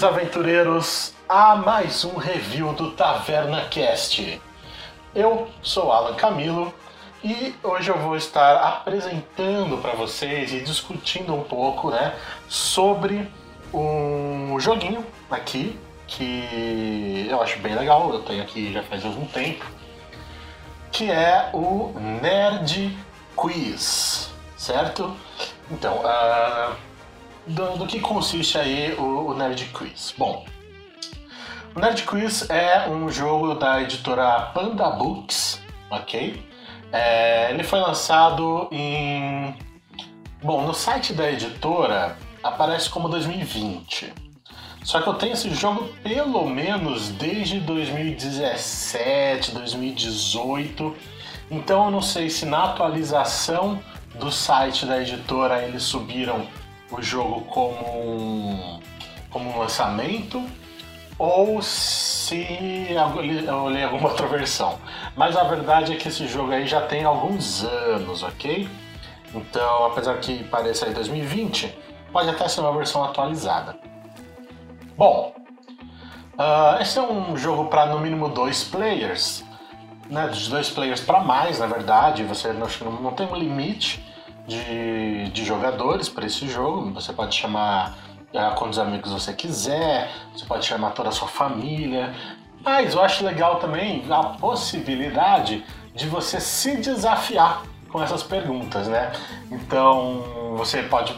Bem-vindos, 0.00 0.04
aventureiros, 0.04 1.14
a 1.28 1.56
mais 1.56 2.04
um 2.06 2.16
review 2.16 2.72
do 2.72 2.92
Taverna 2.92 3.66
Cast. 3.66 4.40
Eu 5.14 5.48
sou 5.62 5.92
Alan 5.92 6.14
Camilo 6.14 6.72
e 7.22 7.54
hoje 7.62 7.90
eu 7.90 7.98
vou 7.98 8.16
estar 8.16 8.56
apresentando 8.56 9.76
para 9.82 9.92
vocês 9.92 10.52
e 10.54 10.60
discutindo 10.60 11.34
um 11.34 11.42
pouco, 11.42 11.90
né, 11.90 12.14
sobre 12.48 13.30
um 13.74 14.58
joguinho 14.58 15.04
aqui 15.30 15.78
que 16.06 17.26
eu 17.28 17.42
acho 17.42 17.58
bem 17.58 17.74
legal, 17.74 18.10
eu 18.10 18.22
tenho 18.22 18.42
aqui 18.42 18.72
já 18.72 18.82
faz 18.82 19.04
algum 19.04 19.26
tempo, 19.26 19.66
que 20.90 21.10
é 21.10 21.50
o 21.52 21.92
Nerd 22.22 22.96
Quiz, 23.36 24.30
certo? 24.56 25.14
Então, 25.70 25.98
uh, 25.98 26.89
do, 27.46 27.78
do, 27.78 27.86
que 27.86 28.00
consiste 28.00 28.58
aí 28.58 28.94
o, 28.98 29.28
o 29.28 29.34
Nerd 29.34 29.64
Quiz? 29.66 30.14
Bom, 30.16 30.44
o 31.74 31.80
Nerd 31.80 32.02
Quiz 32.02 32.48
é 32.50 32.88
um 32.88 33.08
jogo 33.08 33.54
da 33.54 33.80
editora 33.82 34.50
Panda 34.54 34.90
Books, 34.90 35.60
ok? 35.90 36.44
É, 36.92 37.50
ele 37.50 37.62
foi 37.62 37.80
lançado 37.80 38.68
em. 38.72 39.54
Bom, 40.42 40.66
no 40.66 40.74
site 40.74 41.12
da 41.12 41.30
editora 41.30 42.16
aparece 42.42 42.88
como 42.90 43.08
2020. 43.08 44.12
Só 44.82 45.00
que 45.00 45.08
eu 45.08 45.14
tenho 45.14 45.34
esse 45.34 45.50
jogo 45.54 45.88
pelo 46.02 46.48
menos 46.48 47.10
desde 47.10 47.60
2017, 47.60 49.52
2018. 49.52 50.96
Então 51.50 51.84
eu 51.84 51.90
não 51.90 52.02
sei 52.02 52.30
se 52.30 52.46
na 52.46 52.64
atualização 52.64 53.80
do 54.14 54.32
site 54.32 54.86
da 54.86 55.00
editora 55.00 55.62
eles 55.62 55.82
subiram 55.82 56.46
o 56.90 57.02
jogo 57.02 57.42
como 57.42 57.74
um, 57.74 58.80
como 59.30 59.50
um 59.50 59.58
lançamento 59.58 60.42
ou 61.18 61.60
se 61.60 62.88
eu 62.90 63.68
li 63.70 63.82
alguma 63.82 64.08
outra 64.08 64.26
versão. 64.26 64.78
Mas 65.14 65.36
a 65.36 65.44
verdade 65.44 65.92
é 65.92 65.96
que 65.96 66.08
esse 66.08 66.26
jogo 66.26 66.52
aí 66.52 66.66
já 66.66 66.80
tem 66.80 67.04
alguns 67.04 67.62
anos, 67.62 68.22
ok? 68.22 68.66
Então, 69.34 69.84
apesar 69.84 70.18
que 70.18 70.42
pareça 70.44 70.86
aí 70.86 70.94
2020, 70.94 71.76
pode 72.10 72.30
até 72.30 72.48
ser 72.48 72.60
uma 72.60 72.72
versão 72.72 73.04
atualizada. 73.04 73.78
Bom, 74.96 75.34
uh, 76.34 76.80
esse 76.80 76.98
é 76.98 77.02
um 77.02 77.36
jogo 77.36 77.66
para 77.66 77.86
no 77.86 78.00
mínimo 78.00 78.28
dois 78.30 78.64
players, 78.64 79.44
né? 80.08 80.28
De 80.28 80.48
dois 80.48 80.70
players 80.70 81.00
para 81.00 81.20
mais, 81.20 81.58
na 81.58 81.66
verdade. 81.66 82.24
Você 82.24 82.52
não, 82.52 82.66
não 83.00 83.12
tem 83.12 83.26
um 83.26 83.36
limite 83.36 84.02
de, 84.46 85.28
de 85.30 85.44
jogadores 85.44 86.08
para 86.08 86.26
esse 86.26 86.48
jogo. 86.48 86.92
Você 86.92 87.12
pode 87.12 87.34
chamar 87.34 87.96
uh, 88.32 88.54
quantos 88.56 88.78
amigos 88.78 89.12
você 89.12 89.32
quiser, 89.32 90.10
você 90.34 90.44
pode 90.44 90.66
chamar 90.66 90.90
toda 90.90 91.08
a 91.08 91.12
sua 91.12 91.28
família. 91.28 92.14
Mas 92.62 92.94
eu 92.94 93.02
acho 93.02 93.24
legal 93.24 93.56
também 93.56 94.04
a 94.10 94.22
possibilidade 94.22 95.64
de 95.94 96.06
você 96.06 96.40
se 96.40 96.76
desafiar 96.76 97.62
com 97.88 98.02
essas 98.02 98.22
perguntas, 98.22 98.86
né? 98.86 99.12
Então 99.50 100.54
você 100.56 100.82
pode 100.82 101.16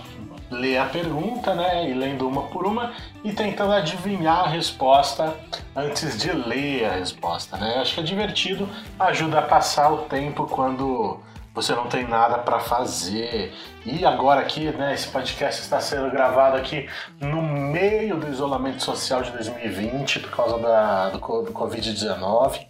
ler 0.51 0.79
a 0.79 0.85
pergunta, 0.85 1.55
né, 1.55 1.89
e 1.89 1.95
lendo 1.95 2.29
uma 2.29 2.43
por 2.43 2.67
uma 2.67 2.93
e 3.25 3.33
tentando 3.33 3.73
adivinhar 3.73 4.41
a 4.41 4.49
resposta 4.49 5.35
antes 5.75 6.19
de 6.19 6.31
ler 6.31 6.85
a 6.85 6.93
resposta, 6.93 7.57
né? 7.57 7.79
Acho 7.79 7.95
que 7.95 8.01
é 8.01 8.03
divertido, 8.03 8.69
ajuda 8.99 9.39
a 9.39 9.43
passar 9.43 9.91
o 9.91 9.99
tempo 10.03 10.47
quando 10.47 11.19
você 11.55 11.75
não 11.75 11.87
tem 11.87 12.07
nada 12.07 12.39
para 12.39 12.59
fazer. 12.61 13.53
E 13.85 14.05
agora 14.05 14.41
aqui, 14.41 14.71
né, 14.71 14.95
esse 14.95 15.09
podcast 15.09 15.61
está 15.61 15.81
sendo 15.81 16.11
gravado 16.11 16.57
aqui 16.57 16.89
no 17.21 17.43
meio 17.43 18.17
do 18.17 18.29
isolamento 18.29 18.83
social 18.83 19.23
de 19.23 19.31
2020 19.33 20.21
por 20.21 20.31
causa 20.31 20.59
da, 20.59 21.11
do, 21.11 21.19
do 21.19 21.53
Covid-19. 21.53 22.67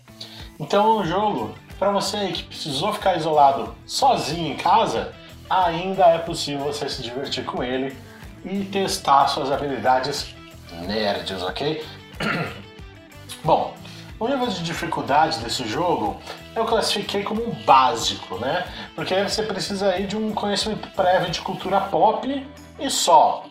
Então 0.59 0.85
é 0.85 1.03
um 1.03 1.07
jogo 1.07 1.55
para 1.79 1.91
você 1.91 2.29
que 2.29 2.45
precisou 2.45 2.93
ficar 2.93 3.17
isolado 3.17 3.75
sozinho 3.87 4.53
em 4.53 4.57
casa, 4.57 5.13
ainda 5.51 6.07
é 6.07 6.19
possível 6.19 6.65
você 6.65 6.89
se 6.89 7.03
divertir 7.03 7.45
com 7.45 7.63
ele 7.63 7.97
e 8.45 8.65
testar 8.65 9.27
suas 9.29 9.51
habilidades 9.51 10.35
nerds, 10.87 11.43
ok? 11.43 11.85
Bom, 13.45 13.75
o 14.23 14.29
nível 14.29 14.47
de 14.47 14.63
dificuldade 14.63 15.41
desse 15.41 15.67
jogo 15.67 16.17
eu 16.55 16.65
classifiquei 16.65 17.25
como 17.25 17.53
básico, 17.65 18.39
né? 18.39 18.65
Porque 18.95 19.13
aí 19.13 19.29
você 19.29 19.43
precisa 19.43 19.89
aí 19.89 20.07
de 20.07 20.17
um 20.17 20.33
conhecimento 20.33 20.89
prévio 20.91 21.29
de 21.29 21.41
cultura 21.41 21.81
pop 21.81 22.47
e 22.79 22.89
só. 22.89 23.45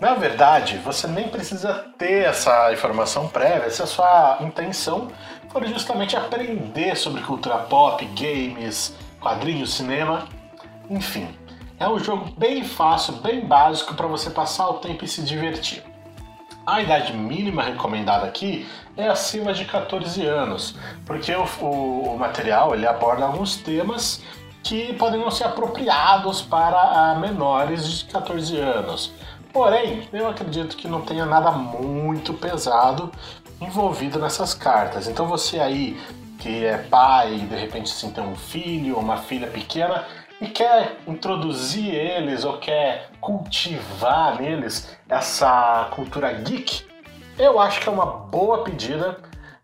Na 0.00 0.14
verdade, 0.14 0.76
você 0.78 1.08
nem 1.08 1.26
precisa 1.26 1.74
ter 1.98 2.26
essa 2.26 2.72
informação 2.72 3.26
prévia 3.26 3.68
se 3.68 3.82
a 3.82 3.86
sua 3.86 4.38
intenção 4.42 5.08
for 5.50 5.66
justamente 5.66 6.16
aprender 6.16 6.96
sobre 6.96 7.20
cultura 7.22 7.58
pop, 7.58 8.04
games, 8.14 8.94
quadrinhos, 9.20 9.74
cinema, 9.74 10.28
enfim. 10.88 11.36
É 11.80 11.88
um 11.88 11.98
jogo 11.98 12.30
bem 12.38 12.62
fácil, 12.62 13.14
bem 13.14 13.44
básico 13.44 13.94
para 13.94 14.06
você 14.06 14.30
passar 14.30 14.68
o 14.68 14.74
tempo 14.74 15.04
e 15.04 15.08
se 15.08 15.22
divertir. 15.22 15.91
A 16.66 16.80
idade 16.80 17.12
mínima 17.12 17.62
recomendada 17.62 18.26
aqui 18.26 18.68
é 18.96 19.08
acima 19.08 19.52
de 19.52 19.64
14 19.64 20.24
anos, 20.24 20.76
porque 21.04 21.34
o, 21.34 21.44
o, 21.60 22.14
o 22.14 22.18
material 22.18 22.74
ele 22.74 22.86
aborda 22.86 23.24
alguns 23.24 23.56
temas 23.56 24.22
que 24.62 24.92
podem 24.92 25.18
não 25.18 25.30
ser 25.30 25.44
apropriados 25.44 26.40
para 26.40 27.16
menores 27.18 27.88
de 27.88 28.04
14 28.04 28.56
anos. 28.58 29.12
Porém, 29.52 30.08
eu 30.12 30.28
acredito 30.28 30.76
que 30.76 30.86
não 30.86 31.02
tenha 31.02 31.26
nada 31.26 31.50
muito 31.50 32.32
pesado 32.32 33.10
envolvido 33.60 34.18
nessas 34.18 34.54
cartas. 34.54 35.08
Então 35.08 35.26
você 35.26 35.58
aí 35.58 36.00
que 36.38 36.64
é 36.64 36.76
pai 36.76 37.34
e 37.34 37.46
de 37.46 37.54
repente 37.54 37.88
sim 37.88 38.10
tem 38.10 38.24
um 38.24 38.34
filho 38.34 38.96
ou 38.96 39.00
uma 39.00 39.16
filha 39.16 39.46
pequena, 39.46 40.04
e 40.42 40.48
quer 40.48 40.96
introduzir 41.06 41.94
eles 41.94 42.44
ou 42.44 42.58
quer 42.58 43.10
cultivar 43.20 44.42
neles 44.42 44.96
essa 45.08 45.88
cultura 45.94 46.32
geek, 46.32 46.84
eu 47.38 47.60
acho 47.60 47.80
que 47.80 47.88
é 47.88 47.92
uma 47.92 48.04
boa 48.04 48.64
pedida 48.64 49.20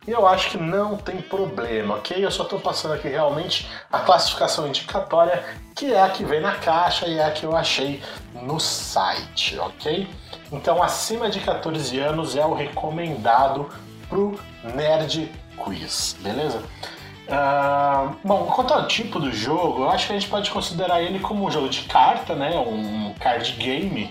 e 0.07 0.13
eu 0.13 0.25
acho 0.25 0.51
que 0.51 0.57
não 0.57 0.97
tem 0.97 1.21
problema, 1.21 1.97
ok? 1.97 2.25
Eu 2.25 2.31
só 2.31 2.45
estou 2.45 2.61
passando 2.61 2.95
aqui 2.95 3.09
realmente 3.09 3.69
a 3.91 3.99
classificação 3.99 4.69
indicatória, 4.69 5.43
que 5.75 5.93
é 5.93 6.01
a 6.01 6.11
que 6.11 6.25
vem 6.25 6.41
na 6.41 6.55
caixa 6.55 7.09
e 7.09 7.19
é 7.19 7.25
a 7.25 7.33
que 7.33 7.45
eu 7.45 7.57
achei 7.57 8.01
no 8.41 8.61
site, 8.61 9.59
ok? 9.59 10.09
Então, 10.53 10.81
acima 10.81 11.29
de 11.29 11.41
14 11.41 11.99
anos 11.99 12.37
é 12.37 12.47
o 12.47 12.55
recomendado 12.55 13.69
pro 14.09 14.39
Nerd 14.63 15.29
Quiz, 15.57 16.17
beleza? 16.21 16.63
Uh, 17.29 18.17
bom, 18.25 18.47
quanto 18.47 18.73
ao 18.73 18.87
tipo 18.87 19.21
do 19.21 19.31
jogo, 19.31 19.83
eu 19.83 19.91
acho 19.91 20.07
que 20.07 20.15
a 20.15 20.19
gente 20.19 20.31
pode 20.31 20.51
considerar 20.51 21.03
ele 21.03 21.19
como 21.19 21.47
um 21.47 21.51
jogo 21.51 21.69
de 21.69 21.83
carta, 21.83 22.35
né? 22.35 22.59
Um 22.59 23.13
card 23.21 23.53
game, 23.53 24.11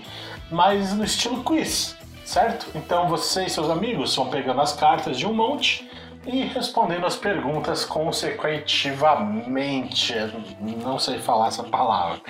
mas 0.50 0.94
no 0.94 1.02
estilo 1.02 1.42
quiz, 1.42 1.96
certo? 2.24 2.68
Então 2.76 3.08
você 3.08 3.46
e 3.46 3.50
seus 3.50 3.68
amigos 3.68 4.14
vão 4.14 4.28
pegando 4.28 4.60
as 4.60 4.72
cartas 4.72 5.18
de 5.18 5.26
um 5.26 5.34
monte 5.34 5.90
e 6.24 6.44
respondendo 6.44 7.06
as 7.06 7.16
perguntas 7.16 7.84
consecutivamente. 7.84 10.14
Não 10.60 11.00
sei 11.00 11.18
falar 11.18 11.48
essa 11.48 11.64
palavra. 11.64 12.20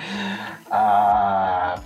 Uh, 0.68 1.78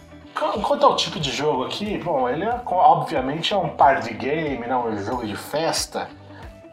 quanto 0.63 0.87
ao 0.87 0.95
tipo 0.95 1.19
de 1.19 1.33
jogo 1.33 1.65
aqui, 1.65 1.99
bom, 1.99 2.29
ele 2.29 2.45
é, 2.45 2.61
obviamente 2.67 3.53
é 3.53 3.57
um 3.57 3.71
party 3.71 4.15
game, 4.15 4.65
não 4.65 4.87
é 4.87 4.91
um 4.93 5.05
jogo 5.05 5.27
de 5.27 5.35
festa 5.35 6.09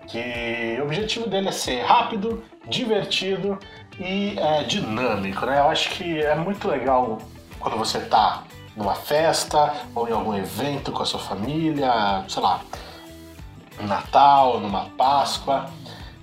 que 0.10 0.78
o 0.80 0.84
objetivo 0.84 1.28
dele 1.28 1.50
é 1.50 1.52
ser 1.52 1.84
rápido, 1.84 2.44
divertido 2.68 3.58
e 4.00 4.38
é, 4.38 4.64
dinâmico, 4.64 5.46
né? 5.46 5.60
Eu 5.60 5.70
acho 5.70 5.92
que 5.92 6.20
é 6.20 6.36
muito 6.36 6.68
legal 6.68 7.20
quando 7.60 7.78
você 7.78 8.00
está 8.00 8.44
numa 8.76 8.96
festa 8.96 9.74
ou 9.94 10.08
em 10.08 10.12
algum 10.12 10.36
evento 10.36 10.92
com 10.92 11.04
a 11.04 11.06
sua 11.06 11.20
família, 11.20 12.24
sei 12.28 12.42
lá, 12.42 12.62
Natal, 13.82 14.60
numa 14.60 14.86
Páscoa, 14.98 15.70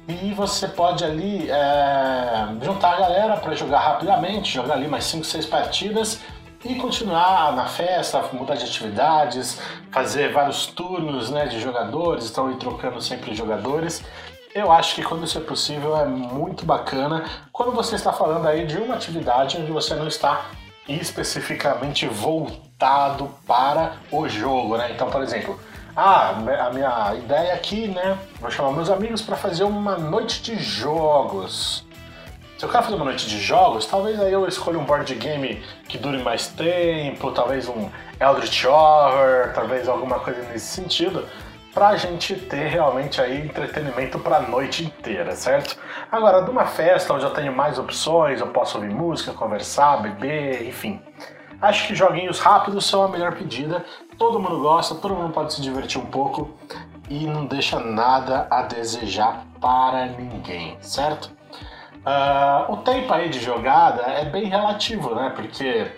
e 0.08 0.32
você 0.32 0.68
pode 0.68 1.04
ali 1.04 1.50
é, 1.50 2.48
juntar 2.62 2.94
a 2.94 3.00
galera 3.00 3.36
para 3.36 3.54
jogar 3.54 3.80
rapidamente, 3.80 4.52
jogar 4.52 4.74
ali 4.74 4.88
mais 4.88 5.04
5, 5.04 5.24
6 5.24 5.46
partidas 5.46 6.20
e 6.68 6.74
continuar 6.76 7.54
na 7.54 7.66
festa, 7.66 8.22
mudar 8.32 8.56
de 8.56 8.64
atividades, 8.64 9.60
fazer 9.90 10.32
vários 10.32 10.66
turnos 10.66 11.30
né, 11.30 11.46
de 11.46 11.60
jogadores, 11.60 12.24
estão 12.24 12.48
aí 12.48 12.56
trocando 12.56 13.00
sempre 13.00 13.34
jogadores. 13.34 14.02
Eu 14.54 14.72
acho 14.72 14.94
que 14.94 15.02
quando 15.02 15.24
isso 15.24 15.38
é 15.38 15.40
possível 15.40 15.96
é 15.96 16.06
muito 16.06 16.64
bacana 16.64 17.24
quando 17.52 17.72
você 17.72 17.94
está 17.94 18.12
falando 18.12 18.46
aí 18.46 18.66
de 18.66 18.78
uma 18.78 18.94
atividade 18.94 19.58
onde 19.58 19.70
você 19.70 19.94
não 19.94 20.08
está 20.08 20.46
especificamente 20.88 22.06
voltado 22.06 23.30
para 23.46 23.96
o 24.10 24.28
jogo, 24.28 24.76
né? 24.76 24.90
Então, 24.92 25.10
por 25.10 25.22
exemplo, 25.22 25.58
ah, 25.94 26.30
a 26.30 26.70
minha 26.70 27.14
ideia 27.14 27.54
aqui, 27.54 27.88
né? 27.88 28.18
Vou 28.40 28.50
chamar 28.50 28.72
meus 28.72 28.90
amigos 28.90 29.22
para 29.22 29.36
fazer 29.36 29.64
uma 29.64 29.96
noite 29.96 30.42
de 30.42 30.58
jogos. 30.58 31.85
Se 32.56 32.64
eu 32.64 32.70
quero 32.70 32.84
fazer 32.84 32.96
uma 32.96 33.04
noite 33.04 33.28
de 33.28 33.38
jogos, 33.38 33.84
talvez 33.84 34.18
aí 34.18 34.32
eu 34.32 34.48
escolha 34.48 34.78
um 34.78 34.84
board 34.84 35.14
game 35.16 35.62
que 35.86 35.98
dure 35.98 36.22
mais 36.22 36.48
tempo, 36.48 37.30
talvez 37.30 37.68
um 37.68 37.90
Eldritch 38.18 38.64
Horror, 38.64 39.52
talvez 39.54 39.86
alguma 39.86 40.18
coisa 40.20 40.42
nesse 40.44 40.64
sentido, 40.68 41.28
pra 41.74 41.96
gente 41.96 42.34
ter 42.34 42.68
realmente 42.68 43.20
aí 43.20 43.42
entretenimento 43.42 44.18
pra 44.18 44.40
noite 44.40 44.82
inteira, 44.82 45.36
certo? 45.36 45.76
Agora, 46.10 46.40
de 46.40 46.50
uma 46.50 46.64
festa 46.64 47.12
onde 47.12 47.24
eu 47.24 47.30
tenho 47.30 47.54
mais 47.54 47.78
opções, 47.78 48.40
eu 48.40 48.46
posso 48.46 48.78
ouvir 48.78 48.88
música, 48.88 49.34
conversar, 49.34 49.98
beber, 49.98 50.66
enfim. 50.66 50.98
Acho 51.60 51.86
que 51.86 51.94
joguinhos 51.94 52.38
rápidos 52.38 52.86
são 52.86 53.02
a 53.02 53.08
melhor 53.08 53.34
pedida. 53.34 53.84
Todo 54.16 54.40
mundo 54.40 54.60
gosta, 54.62 54.94
todo 54.94 55.14
mundo 55.14 55.34
pode 55.34 55.52
se 55.52 55.60
divertir 55.60 56.00
um 56.00 56.06
pouco 56.06 56.56
e 57.10 57.26
não 57.26 57.44
deixa 57.44 57.78
nada 57.78 58.46
a 58.50 58.62
desejar 58.62 59.44
para 59.60 60.06
ninguém, 60.06 60.78
certo? 60.80 61.36
Uh, 62.06 62.72
o 62.72 62.76
tempo 62.78 63.12
aí 63.12 63.28
de 63.28 63.40
jogada 63.40 64.02
é 64.02 64.24
bem 64.26 64.44
relativo, 64.44 65.12
né? 65.12 65.32
Porque 65.34 65.90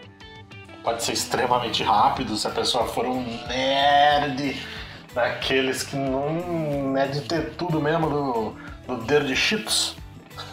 pode 0.83 1.03
ser 1.03 1.13
extremamente 1.13 1.83
rápido 1.83 2.35
se 2.35 2.47
a 2.47 2.51
pessoa 2.51 2.87
for 2.87 3.05
um 3.05 3.23
nerd 3.47 4.57
daqueles 5.15 5.83
que 5.83 5.97
não 5.97 6.97
é 6.97 7.07
de 7.09 7.21
ter 7.21 7.55
tudo 7.57 7.79
mesmo 7.79 8.09
do, 8.09 8.57
do 8.87 9.05
dedo 9.05 9.27
de 9.27 9.37
cheetos. 9.37 9.97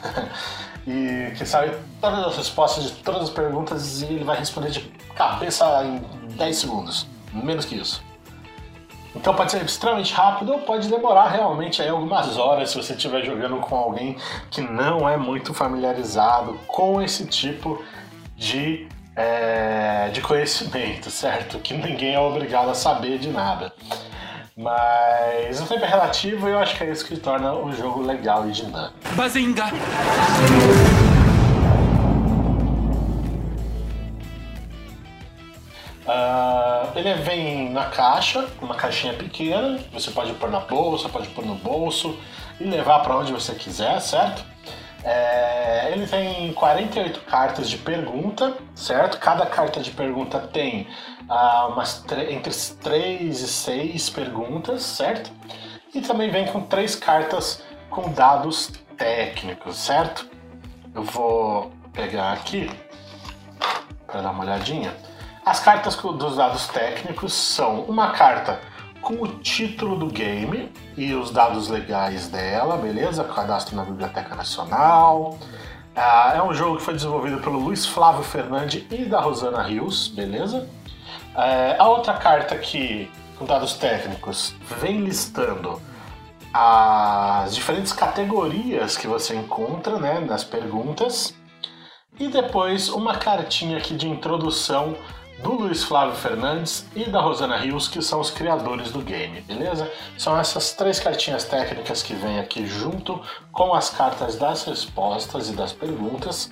e 0.85 1.31
que 1.37 1.45
sabe 1.45 1.71
todas 1.99 2.25
as 2.25 2.37
respostas 2.37 2.83
de 2.83 2.91
todas 3.01 3.23
as 3.23 3.29
perguntas 3.29 4.01
e 4.01 4.05
ele 4.05 4.23
vai 4.23 4.37
responder 4.37 4.69
de 4.69 4.81
cabeça 5.15 5.65
em 5.83 5.99
10 6.35 6.57
segundos. 6.57 7.07
Menos 7.33 7.65
que 7.65 7.75
isso. 7.75 8.03
Então 9.15 9.33
pode 9.33 9.51
ser 9.51 9.63
extremamente 9.63 10.13
rápido 10.13 10.51
ou 10.51 10.59
pode 10.59 10.89
demorar 10.89 11.29
realmente 11.29 11.81
aí 11.81 11.89
algumas 11.89 12.37
horas 12.37 12.69
se 12.69 12.77
você 12.77 12.93
estiver 12.93 13.23
jogando 13.23 13.57
com 13.57 13.75
alguém 13.75 14.17
que 14.51 14.61
não 14.61 15.07
é 15.07 15.15
muito 15.17 15.53
familiarizado 15.53 16.59
com 16.67 17.01
esse 17.01 17.25
tipo 17.25 17.83
de, 18.35 18.87
é, 19.15 20.09
de 20.09 20.21
conhecimento, 20.21 21.09
certo? 21.09 21.59
Que 21.59 21.73
ninguém 21.73 22.13
é 22.13 22.19
obrigado 22.19 22.69
a 22.69 22.75
saber 22.75 23.17
de 23.17 23.29
nada. 23.29 23.73
Mas 24.57 25.59
o 25.61 25.65
tempo 25.65 25.83
é 25.83 25.87
relativo 25.87 26.47
e 26.47 26.51
eu 26.51 26.59
acho 26.59 26.77
que 26.77 26.83
é 26.83 26.91
isso 26.91 27.05
que 27.05 27.17
torna 27.17 27.53
o 27.53 27.73
jogo 27.73 28.01
legal 28.01 28.47
e 28.47 28.51
dinâmico. 28.51 28.93
Bazinga! 29.15 29.65
Uh, 36.07 36.74
ele 36.95 37.13
vem 37.15 37.69
na 37.71 37.85
caixa, 37.85 38.47
uma 38.61 38.75
caixinha 38.75 39.13
pequena, 39.13 39.79
você 39.91 40.11
pode 40.11 40.33
pôr 40.33 40.49
na 40.49 40.61
bolsa, 40.61 41.09
pode 41.09 41.27
pôr 41.29 41.45
no 41.45 41.55
bolso 41.55 42.17
e 42.59 42.63
levar 42.63 42.99
para 42.99 43.17
onde 43.17 43.33
você 43.33 43.53
quiser, 43.53 43.99
certo? 43.99 44.45
É, 45.03 45.91
ele 45.91 46.07
tem 46.07 46.51
48 46.53 47.19
cartas 47.21 47.69
de 47.69 47.77
pergunta, 47.77 48.57
certo? 48.73 49.19
Cada 49.19 49.45
carta 49.45 49.79
de 49.79 49.91
pergunta 49.91 50.39
tem 50.39 50.87
uh, 51.29 51.71
umas 51.71 52.03
entre 52.29 52.51
3 52.81 53.41
e 53.41 53.47
6 53.47 54.09
perguntas, 54.09 54.81
certo? 54.81 55.31
E 55.93 56.01
também 56.01 56.31
vem 56.31 56.47
com 56.47 56.61
três 56.61 56.95
cartas 56.95 57.63
com 57.89 58.11
dados 58.11 58.71
técnicos, 58.97 59.77
certo? 59.77 60.27
Eu 60.93 61.03
vou 61.03 61.71
pegar 61.93 62.33
aqui 62.33 62.69
para 64.07 64.21
dar 64.21 64.31
uma 64.31 64.43
olhadinha. 64.43 64.91
As 65.45 65.59
cartas 65.59 65.95
dos 65.95 66.37
dados 66.37 66.67
técnicos 66.69 67.31
são 67.31 67.81
uma 67.81 68.09
carta 68.09 68.59
com 68.99 69.13
o 69.21 69.27
título 69.27 69.95
do 69.95 70.07
game 70.07 70.71
e 70.97 71.13
os 71.13 71.29
dados 71.29 71.69
legais 71.69 72.27
dela, 72.27 72.75
beleza? 72.77 73.23
Cadastro 73.23 73.75
na 73.75 73.83
Biblioteca 73.83 74.33
Nacional. 74.33 75.37
Ah, 75.95 76.33
é 76.35 76.41
um 76.41 76.51
jogo 76.51 76.77
que 76.77 76.81
foi 76.83 76.95
desenvolvido 76.95 77.37
pelo 77.41 77.59
Luiz 77.59 77.85
Flávio 77.85 78.23
Fernandes 78.23 78.83
e 78.89 79.05
da 79.05 79.21
Rosana 79.21 79.61
Rios, 79.61 80.07
beleza? 80.07 80.67
É, 81.37 81.75
a 81.77 81.87
outra 81.89 82.15
carta 82.15 82.55
aqui, 82.55 83.11
com 83.37 83.45
dados 83.45 83.75
técnicos, 83.75 84.55
vem 84.81 85.01
listando 85.01 85.79
as 86.51 87.53
diferentes 87.53 87.93
categorias 87.93 88.97
que 88.97 89.05
você 89.05 89.35
encontra 89.35 89.99
né, 89.99 90.19
nas 90.21 90.43
perguntas. 90.43 91.35
E 92.19 92.29
depois 92.29 92.89
uma 92.89 93.17
cartinha 93.17 93.77
aqui 93.77 93.93
de 93.93 94.07
introdução 94.07 94.95
do 95.39 95.53
Luiz 95.53 95.83
Flávio 95.83 96.15
Fernandes 96.15 96.85
e 96.95 97.03
da 97.05 97.19
Rosana 97.19 97.57
Rios, 97.57 97.87
que 97.87 98.01
são 98.01 98.19
os 98.19 98.31
criadores 98.31 98.91
do 98.91 99.01
game, 99.01 99.41
beleza? 99.41 99.91
São 100.17 100.37
essas 100.39 100.73
três 100.73 100.99
cartinhas 100.99 101.43
técnicas 101.43 102.01
que 102.01 102.13
vêm 102.13 102.39
aqui 102.39 102.65
junto 102.65 103.21
com 103.51 103.73
as 103.73 103.89
cartas 103.89 104.37
das 104.37 104.63
respostas 104.63 105.49
e 105.49 105.53
das 105.53 105.73
perguntas 105.73 106.49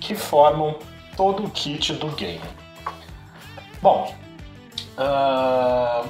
que 0.00 0.14
formam 0.14 0.76
todo 1.16 1.44
o 1.44 1.50
kit 1.50 1.92
do 1.94 2.08
game. 2.08 2.40
Bom, 3.80 4.14
uh, 4.98 6.08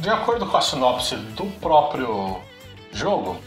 de 0.00 0.08
acordo 0.08 0.46
com 0.46 0.56
a 0.56 0.60
sinopse 0.60 1.16
do 1.16 1.46
próprio 1.60 2.40
jogo, 2.92 3.38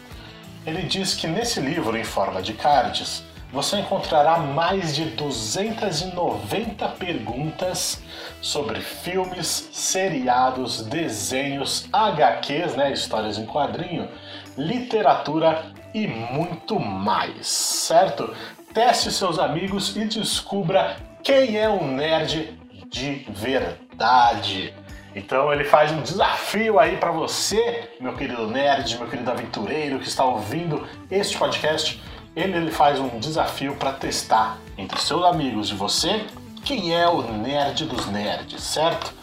ele 0.65 0.83
diz 0.83 1.13
que 1.15 1.27
nesse 1.27 1.59
livro 1.59 1.97
em 1.97 2.03
forma 2.03 2.41
de 2.41 2.53
cards 2.53 3.23
você 3.51 3.79
encontrará 3.79 4.37
mais 4.37 4.95
de 4.95 5.05
290 5.05 6.87
perguntas 6.89 8.01
sobre 8.41 8.79
filmes, 8.79 9.69
seriados, 9.71 10.83
desenhos, 10.85 11.89
HQs, 11.91 12.75
né, 12.75 12.91
histórias 12.91 13.37
em 13.37 13.45
quadrinho, 13.45 14.07
literatura 14.55 15.65
e 15.93 16.07
muito 16.07 16.79
mais, 16.79 17.47
certo? 17.47 18.33
Teste 18.73 19.11
seus 19.11 19.39
amigos 19.39 19.95
e 19.95 20.05
descubra 20.05 20.97
quem 21.23 21.57
é 21.57 21.67
um 21.67 21.95
nerd 21.95 22.55
de 22.87 23.25
verdade. 23.29 24.73
Então 25.15 25.51
ele 25.51 25.63
faz 25.63 25.91
um 25.91 26.01
desafio 26.01 26.79
aí 26.79 26.97
para 26.97 27.11
você, 27.11 27.89
meu 27.99 28.15
querido 28.15 28.47
nerd, 28.47 28.97
meu 28.99 29.07
querido 29.07 29.31
aventureiro 29.31 29.99
que 29.99 30.07
está 30.07 30.23
ouvindo 30.23 30.87
este 31.09 31.35
podcast 31.35 31.99
ele, 32.39 32.57
ele 32.57 32.71
faz 32.71 32.99
um 32.99 33.19
desafio 33.19 33.75
para 33.75 33.91
testar 33.93 34.57
entre 34.77 34.99
seus 34.99 35.23
amigos 35.25 35.69
e 35.69 35.73
você 35.73 36.25
quem 36.63 36.93
é 36.93 37.07
o 37.07 37.21
nerd 37.21 37.85
dos 37.85 38.05
nerds, 38.07 38.61
certo? 38.61 39.13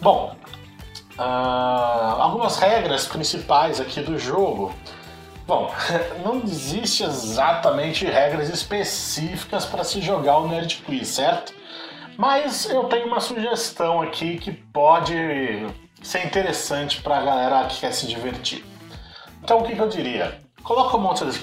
Bom, 0.00 0.36
uh, 1.18 2.20
algumas 2.20 2.58
regras 2.58 3.06
principais 3.06 3.80
aqui 3.80 4.00
do 4.00 4.18
jogo. 4.18 4.74
Bom, 5.46 5.72
não 6.24 6.42
existe 6.42 7.04
exatamente 7.04 8.04
regras 8.06 8.48
específicas 8.48 9.64
para 9.66 9.84
se 9.84 10.00
jogar 10.00 10.38
o 10.38 10.48
Nerd 10.48 10.82
Quiz, 10.86 11.08
certo? 11.08 11.54
Mas 12.16 12.68
eu 12.70 12.84
tenho 12.84 13.06
uma 13.06 13.20
sugestão 13.20 14.00
aqui 14.00 14.38
que 14.38 14.52
pode 14.52 15.14
ser 16.02 16.24
interessante 16.24 17.02
para 17.02 17.18
a 17.18 17.22
galera 17.22 17.66
que 17.66 17.80
quer 17.80 17.92
se 17.92 18.06
divertir. 18.06 18.64
Então, 19.42 19.58
o 19.58 19.64
que, 19.64 19.74
que 19.74 19.80
eu 19.80 19.88
diria? 19.88 20.43
Coloca 20.64 20.96
um 20.96 21.00
monte, 21.00 21.22
de, 21.26 21.40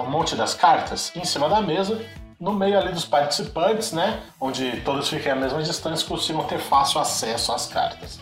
um 0.00 0.10
monte 0.10 0.34
das 0.34 0.54
cartas 0.54 1.12
em 1.14 1.22
cima 1.22 1.50
da 1.50 1.60
mesa, 1.60 2.02
no 2.40 2.50
meio 2.54 2.78
ali 2.78 2.92
dos 2.92 3.04
participantes, 3.04 3.92
né? 3.92 4.22
Onde 4.40 4.80
todos 4.80 5.06
fiquem 5.06 5.32
à 5.32 5.36
mesma 5.36 5.62
distância 5.62 6.08
consigam 6.08 6.42
ter 6.44 6.58
fácil 6.58 6.98
acesso 6.98 7.52
às 7.52 7.66
cartas. 7.66 8.18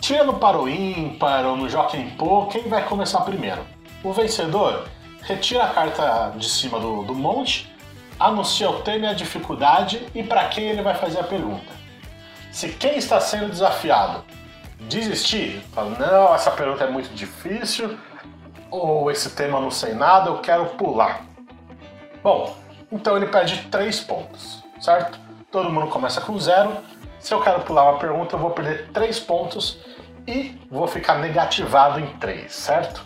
Tira 0.00 0.24
no 0.24 0.32
o 0.32 0.68
ímpar 0.68 1.44
ou 1.44 1.56
no 1.58 1.68
Jockey 1.68 2.10
Pô, 2.16 2.46
quem 2.46 2.68
vai 2.68 2.82
começar 2.86 3.20
primeiro? 3.20 3.62
O 4.02 4.14
vencedor 4.14 4.88
retira 5.20 5.64
a 5.64 5.68
carta 5.68 6.32
de 6.38 6.48
cima 6.48 6.80
do, 6.80 7.02
do 7.02 7.14
monte, 7.14 7.70
anuncia 8.18 8.70
o 8.70 8.80
tema 8.80 9.04
e 9.04 9.08
a 9.08 9.12
dificuldade 9.12 10.08
e 10.14 10.22
para 10.22 10.48
quem 10.48 10.64
ele 10.64 10.80
vai 10.80 10.94
fazer 10.94 11.20
a 11.20 11.24
pergunta. 11.24 11.70
Se 12.50 12.70
quem 12.70 12.96
está 12.96 13.20
sendo 13.20 13.50
desafiado 13.50 14.24
desistir, 14.88 15.62
fala, 15.74 15.90
não, 15.98 16.34
essa 16.34 16.50
pergunta 16.50 16.84
é 16.84 16.90
muito 16.90 17.14
difícil, 17.14 17.98
ou 18.70 19.10
esse 19.10 19.30
tema 19.30 19.60
não 19.60 19.70
sei 19.70 19.94
nada, 19.94 20.30
eu 20.30 20.38
quero 20.38 20.66
pular. 20.66 21.24
Bom, 22.22 22.56
então 22.92 23.16
ele 23.16 23.26
perde 23.26 23.68
3 23.68 24.00
pontos, 24.00 24.62
certo? 24.80 25.18
Todo 25.50 25.70
mundo 25.70 25.88
começa 25.88 26.20
com 26.20 26.38
zero. 26.38 26.76
Se 27.18 27.34
eu 27.34 27.40
quero 27.40 27.60
pular 27.60 27.84
uma 27.84 27.98
pergunta, 27.98 28.36
eu 28.36 28.38
vou 28.38 28.50
perder 28.50 28.90
3 28.92 29.20
pontos 29.20 29.78
e 30.26 30.58
vou 30.70 30.86
ficar 30.86 31.16
negativado 31.16 31.98
em 31.98 32.06
3, 32.18 32.52
certo? 32.52 33.04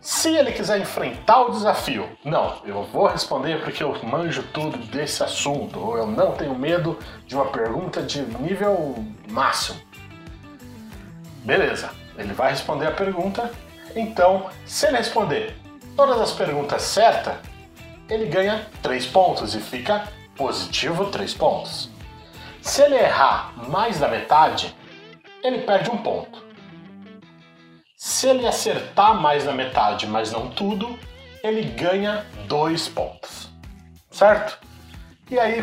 Se 0.00 0.34
ele 0.34 0.52
quiser 0.52 0.80
enfrentar 0.80 1.42
o 1.42 1.50
desafio, 1.50 2.08
não, 2.24 2.56
eu 2.64 2.82
vou 2.84 3.06
responder 3.06 3.60
porque 3.62 3.82
eu 3.82 3.96
manjo 4.02 4.42
tudo 4.52 4.78
desse 4.78 5.22
assunto, 5.22 5.78
ou 5.78 5.96
eu 5.96 6.06
não 6.06 6.32
tenho 6.32 6.54
medo 6.54 6.98
de 7.26 7.34
uma 7.34 7.46
pergunta 7.46 8.02
de 8.02 8.22
nível 8.22 9.04
máximo. 9.30 9.80
Beleza, 11.44 11.90
ele 12.16 12.32
vai 12.32 12.50
responder 12.50 12.86
a 12.86 12.90
pergunta 12.90 13.50
então, 13.94 14.50
se 14.64 14.86
ele 14.86 14.98
responder 14.98 15.56
todas 15.96 16.20
as 16.20 16.32
perguntas 16.32 16.82
certas, 16.82 17.36
ele 18.08 18.26
ganha 18.26 18.66
3 18.82 19.06
pontos 19.06 19.54
e 19.54 19.60
fica 19.60 20.08
positivo 20.36 21.06
3 21.06 21.34
pontos. 21.34 21.90
Se 22.62 22.82
ele 22.82 22.96
errar 22.96 23.52
mais 23.68 23.98
da 23.98 24.08
metade, 24.08 24.74
ele 25.42 25.62
perde 25.62 25.90
um 25.90 25.98
ponto. 25.98 26.42
Se 27.96 28.28
ele 28.28 28.46
acertar 28.46 29.14
mais 29.20 29.44
da 29.44 29.52
metade, 29.52 30.06
mas 30.06 30.30
não 30.30 30.48
tudo, 30.48 30.98
ele 31.42 31.62
ganha 31.62 32.24
2 32.46 32.88
pontos. 32.88 33.48
certo? 34.10 34.58
E 35.30 35.38
aí, 35.38 35.62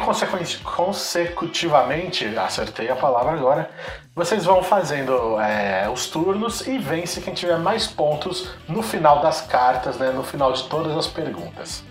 consecutivamente, 0.63 2.25
acertei 2.37 2.87
a 2.89 2.95
palavra 2.95 3.33
agora, 3.33 3.67
vocês 4.15 4.45
vão 4.45 4.61
fazendo 4.61 5.39
é, 5.39 5.89
os 5.89 6.05
turnos 6.07 6.67
e 6.67 6.77
vence 6.77 7.19
quem 7.19 7.33
tiver 7.33 7.57
mais 7.57 7.87
pontos 7.87 8.51
no 8.67 8.83
final 8.83 9.21
das 9.21 9.41
cartas, 9.41 9.97
né, 9.97 10.11
no 10.11 10.23
final 10.23 10.53
de 10.53 10.63
todas 10.65 10.95
as 10.95 11.07
perguntas. 11.07 11.83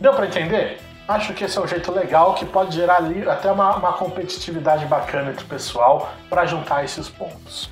Deu 0.00 0.14
para 0.14 0.26
entender? 0.26 0.78
Acho 1.08 1.34
que 1.34 1.42
esse 1.42 1.58
é 1.58 1.60
um 1.60 1.66
jeito 1.66 1.90
legal 1.90 2.34
que 2.34 2.46
pode 2.46 2.76
gerar 2.76 2.98
ali 2.98 3.28
até 3.28 3.50
uma, 3.50 3.74
uma 3.74 3.92
competitividade 3.94 4.86
bacana 4.86 5.32
entre 5.32 5.44
o 5.44 5.48
pessoal 5.48 6.12
para 6.28 6.46
juntar 6.46 6.84
esses 6.84 7.08
pontos. 7.08 7.68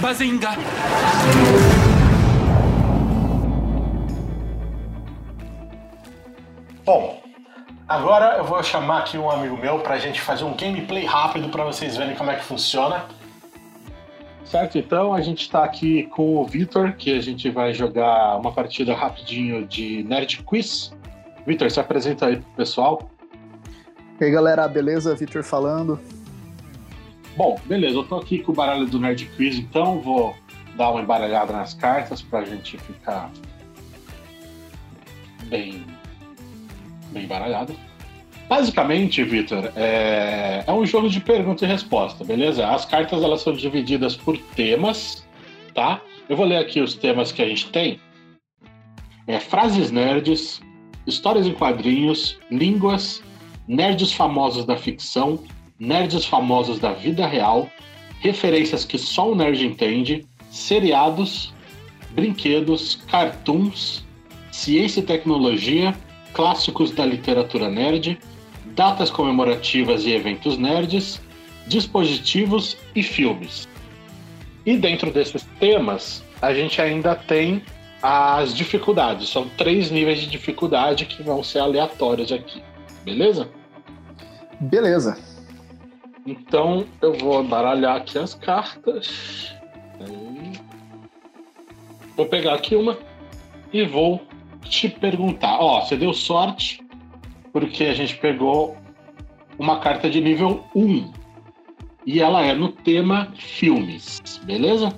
Bazinga! 0.00 0.48
Bom, 6.84 7.22
agora 7.88 8.36
eu 8.36 8.44
vou 8.44 8.62
chamar 8.62 8.98
aqui 8.98 9.16
um 9.16 9.30
amigo 9.30 9.56
meu 9.56 9.78
para 9.78 9.94
a 9.94 9.98
gente 9.98 10.20
fazer 10.20 10.44
um 10.44 10.54
gameplay 10.54 11.06
rápido 11.06 11.48
para 11.48 11.64
vocês 11.64 11.96
verem 11.96 12.14
como 12.14 12.30
é 12.30 12.36
que 12.36 12.44
funciona. 12.44 13.06
Certo, 14.44 14.76
então 14.76 15.14
a 15.14 15.22
gente 15.22 15.40
está 15.40 15.64
aqui 15.64 16.02
com 16.08 16.36
o 16.36 16.44
Vitor, 16.44 16.92
que 16.92 17.16
a 17.16 17.22
gente 17.22 17.48
vai 17.48 17.72
jogar 17.72 18.36
uma 18.36 18.52
partida 18.52 18.94
rapidinho 18.94 19.66
de 19.66 20.02
Nerd 20.04 20.42
Quiz. 20.42 20.94
Vitor, 21.46 21.70
se 21.70 21.80
apresenta 21.80 22.26
aí 22.26 22.36
pro 22.36 22.50
pessoal. 22.50 23.10
E 24.20 24.24
aí 24.24 24.30
galera, 24.30 24.68
beleza? 24.68 25.14
Vitor 25.14 25.42
falando. 25.42 25.98
Bom, 27.34 27.58
beleza, 27.64 27.96
eu 27.96 28.04
tô 28.04 28.16
aqui 28.16 28.40
com 28.40 28.52
o 28.52 28.54
baralho 28.54 28.84
do 28.84 29.00
Nerd 29.00 29.24
Quiz, 29.36 29.56
então 29.56 30.02
vou 30.02 30.36
dar 30.76 30.90
uma 30.90 31.00
embaralhada 31.00 31.50
nas 31.50 31.72
cartas 31.72 32.20
pra 32.20 32.44
gente 32.44 32.76
ficar 32.76 33.30
bem 35.46 35.82
bem 37.14 37.26
baralhado. 37.26 37.74
Basicamente, 38.48 39.24
Vitor, 39.24 39.72
é... 39.74 40.64
é 40.66 40.72
um 40.72 40.84
jogo 40.84 41.08
de 41.08 41.20
pergunta 41.20 41.64
e 41.64 41.68
resposta, 41.68 42.24
beleza? 42.24 42.66
As 42.68 42.84
cartas 42.84 43.22
elas 43.22 43.40
são 43.40 43.54
divididas 43.54 44.16
por 44.16 44.36
temas, 44.54 45.26
tá? 45.72 46.02
Eu 46.28 46.36
vou 46.36 46.44
ler 46.44 46.58
aqui 46.58 46.80
os 46.80 46.94
temas 46.94 47.32
que 47.32 47.40
a 47.40 47.48
gente 47.48 47.70
tem. 47.70 47.98
É, 49.26 49.40
frases 49.40 49.90
nerds, 49.90 50.60
histórias 51.06 51.46
em 51.46 51.54
quadrinhos, 51.54 52.38
línguas, 52.50 53.22
nerds 53.66 54.12
famosos 54.12 54.66
da 54.66 54.76
ficção, 54.76 55.42
nerds 55.78 56.26
famosos 56.26 56.78
da 56.78 56.92
vida 56.92 57.26
real, 57.26 57.70
referências 58.20 58.84
que 58.84 58.98
só 58.98 59.32
o 59.32 59.34
nerd 59.34 59.64
entende, 59.66 60.26
seriados, 60.50 61.54
brinquedos, 62.12 62.96
cartoons, 63.10 64.04
ciência 64.52 65.00
e 65.00 65.04
tecnologia, 65.04 65.94
clássicos 66.34 66.90
da 66.90 67.06
literatura 67.06 67.70
nerd, 67.70 68.18
datas 68.74 69.10
comemorativas 69.10 70.04
e 70.04 70.12
eventos 70.12 70.58
nerds, 70.58 71.20
dispositivos 71.66 72.76
e 72.94 73.02
filmes. 73.02 73.66
E 74.66 74.76
dentro 74.76 75.10
desses 75.10 75.46
temas, 75.58 76.22
a 76.42 76.52
gente 76.52 76.82
ainda 76.82 77.14
tem 77.14 77.62
as 78.02 78.54
dificuldades. 78.54 79.28
São 79.28 79.48
três 79.56 79.90
níveis 79.90 80.20
de 80.20 80.26
dificuldade 80.26 81.06
que 81.06 81.22
vão 81.22 81.42
ser 81.42 81.60
aleatórios 81.60 82.32
aqui. 82.32 82.62
Beleza? 83.04 83.48
Beleza. 84.60 85.16
Então 86.26 86.86
eu 87.00 87.14
vou 87.14 87.42
baralhar 87.44 87.96
aqui 87.96 88.18
as 88.18 88.34
cartas. 88.34 89.54
Vou 92.16 92.26
pegar 92.26 92.54
aqui 92.54 92.76
uma 92.76 92.96
e 93.72 93.84
vou 93.84 94.20
te 94.64 94.88
perguntar. 94.88 95.58
Ó, 95.60 95.80
você 95.80 95.96
deu 95.96 96.12
sorte 96.12 96.82
porque 97.52 97.84
a 97.84 97.94
gente 97.94 98.16
pegou 98.16 98.76
uma 99.58 99.78
carta 99.78 100.10
de 100.10 100.20
nível 100.20 100.64
1 100.74 101.12
e 102.06 102.20
ela 102.20 102.42
é 102.42 102.54
no 102.54 102.68
tema 102.68 103.32
filmes, 103.36 104.20
beleza? 104.44 104.92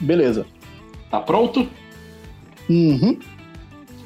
Beleza. 0.00 0.46
Tá 1.10 1.20
pronto? 1.20 1.68
Uhum. 2.68 3.18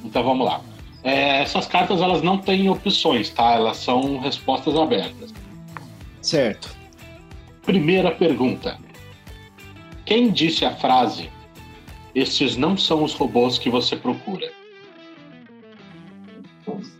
Então 0.04 0.22
vamos 0.22 0.46
lá. 0.46 0.60
É, 1.02 1.40
essas 1.40 1.66
cartas 1.66 2.00
elas 2.00 2.22
não 2.22 2.38
têm 2.38 2.68
opções, 2.68 3.30
tá? 3.30 3.52
Elas 3.52 3.78
são 3.78 4.18
respostas 4.18 4.76
abertas. 4.76 5.32
Certo. 6.20 6.76
Primeira 7.62 8.10
pergunta. 8.10 8.78
Quem 10.04 10.30
disse 10.30 10.64
a 10.64 10.74
frase 10.76 11.30
estes 12.14 12.56
não 12.56 12.76
são 12.76 13.02
os 13.04 13.14
robôs 13.14 13.58
que 13.58 13.70
você 13.70 13.96
procura. 13.96 14.50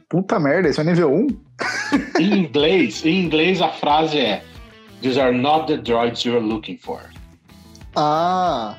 Puta 0.08 0.40
merda, 0.40 0.68
isso 0.68 0.80
é 0.80 0.84
nível 0.84 1.12
1? 1.12 1.26
em 2.18 2.38
inglês, 2.40 3.04
em 3.04 3.24
inglês 3.24 3.60
a 3.60 3.68
frase 3.68 4.18
é 4.18 4.42
These 5.02 5.18
are 5.18 5.32
not 5.36 5.66
the 5.66 5.78
droids 5.78 6.24
you're 6.24 6.44
looking 6.44 6.76
for. 6.76 7.00
Ah. 7.96 8.76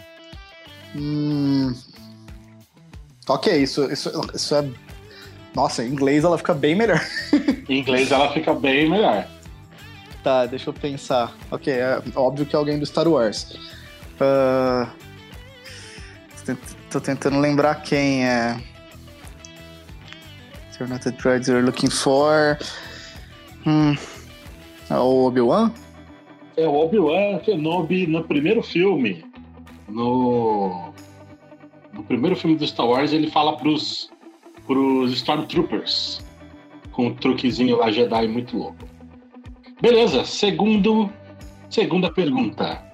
Hum. 0.96 1.74
Ok, 3.28 3.56
isso, 3.56 3.92
isso, 3.92 4.12
isso 4.34 4.56
é. 4.56 4.70
Nossa, 5.56 5.84
em 5.84 5.88
inglês 5.88 6.24
ela 6.24 6.38
fica 6.38 6.54
bem 6.54 6.76
melhor. 6.76 7.02
em 7.68 7.80
inglês 7.80 8.12
ela 8.12 8.32
fica 8.32 8.54
bem 8.54 8.90
melhor. 8.90 9.28
Tá, 10.24 10.46
deixa 10.46 10.70
eu 10.70 10.74
pensar. 10.74 11.36
Ok, 11.50 11.74
é 11.74 12.02
óbvio 12.16 12.46
que 12.46 12.56
é 12.56 12.60
alguém 12.60 12.78
do 12.78 12.86
Star 12.86 13.08
Wars. 13.08 13.58
Uh, 14.20 14.88
Tô 16.90 17.00
tentando 17.00 17.40
lembrar 17.40 17.76
quem 17.84 18.26
é. 18.26 18.58
You're 20.80 20.92
not 20.92 21.04
the 21.04 21.12
drugs 21.12 21.48
you're 21.48 21.64
looking 21.64 21.92
for. 21.92 22.58
Hum. 23.68 23.96
É 24.90 24.98
o 24.98 25.26
Obi-Wan? 25.28 25.72
É 26.58 26.68
o 26.68 26.74
Obi-Wan 26.74 27.40
Kenobi 27.40 28.08
no 28.08 28.24
primeiro 28.24 28.64
filme. 28.64 29.24
No. 29.88 30.92
No 31.94 32.04
primeiro 32.04 32.36
filme 32.36 32.56
do 32.56 32.66
Star 32.66 32.88
Wars, 32.88 33.14
ele 33.14 33.30
fala 33.30 33.58
pros, 33.58 34.10
pros 34.66 35.12
Stormtroopers. 35.12 36.26
Com 36.92 37.08
um 37.08 37.14
truquezinho 37.14 37.78
lá 37.78 37.92
Jedi 37.92 38.28
muito 38.28 38.58
louco. 38.58 38.88
Beleza, 39.82 40.26
segundo. 40.26 41.12
Segunda 41.70 42.12
pergunta 42.12 42.91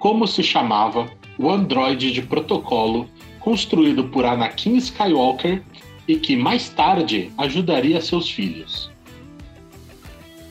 como 0.00 0.26
se 0.26 0.42
chamava 0.42 1.06
o 1.38 1.48
androide 1.48 2.10
de 2.10 2.22
protocolo 2.22 3.08
construído 3.38 4.08
por 4.08 4.24
Anakin 4.24 4.76
Skywalker 4.76 5.62
e 6.08 6.16
que 6.16 6.36
mais 6.36 6.70
tarde 6.70 7.30
ajudaria 7.38 8.00
seus 8.00 8.28
filhos. 8.28 8.90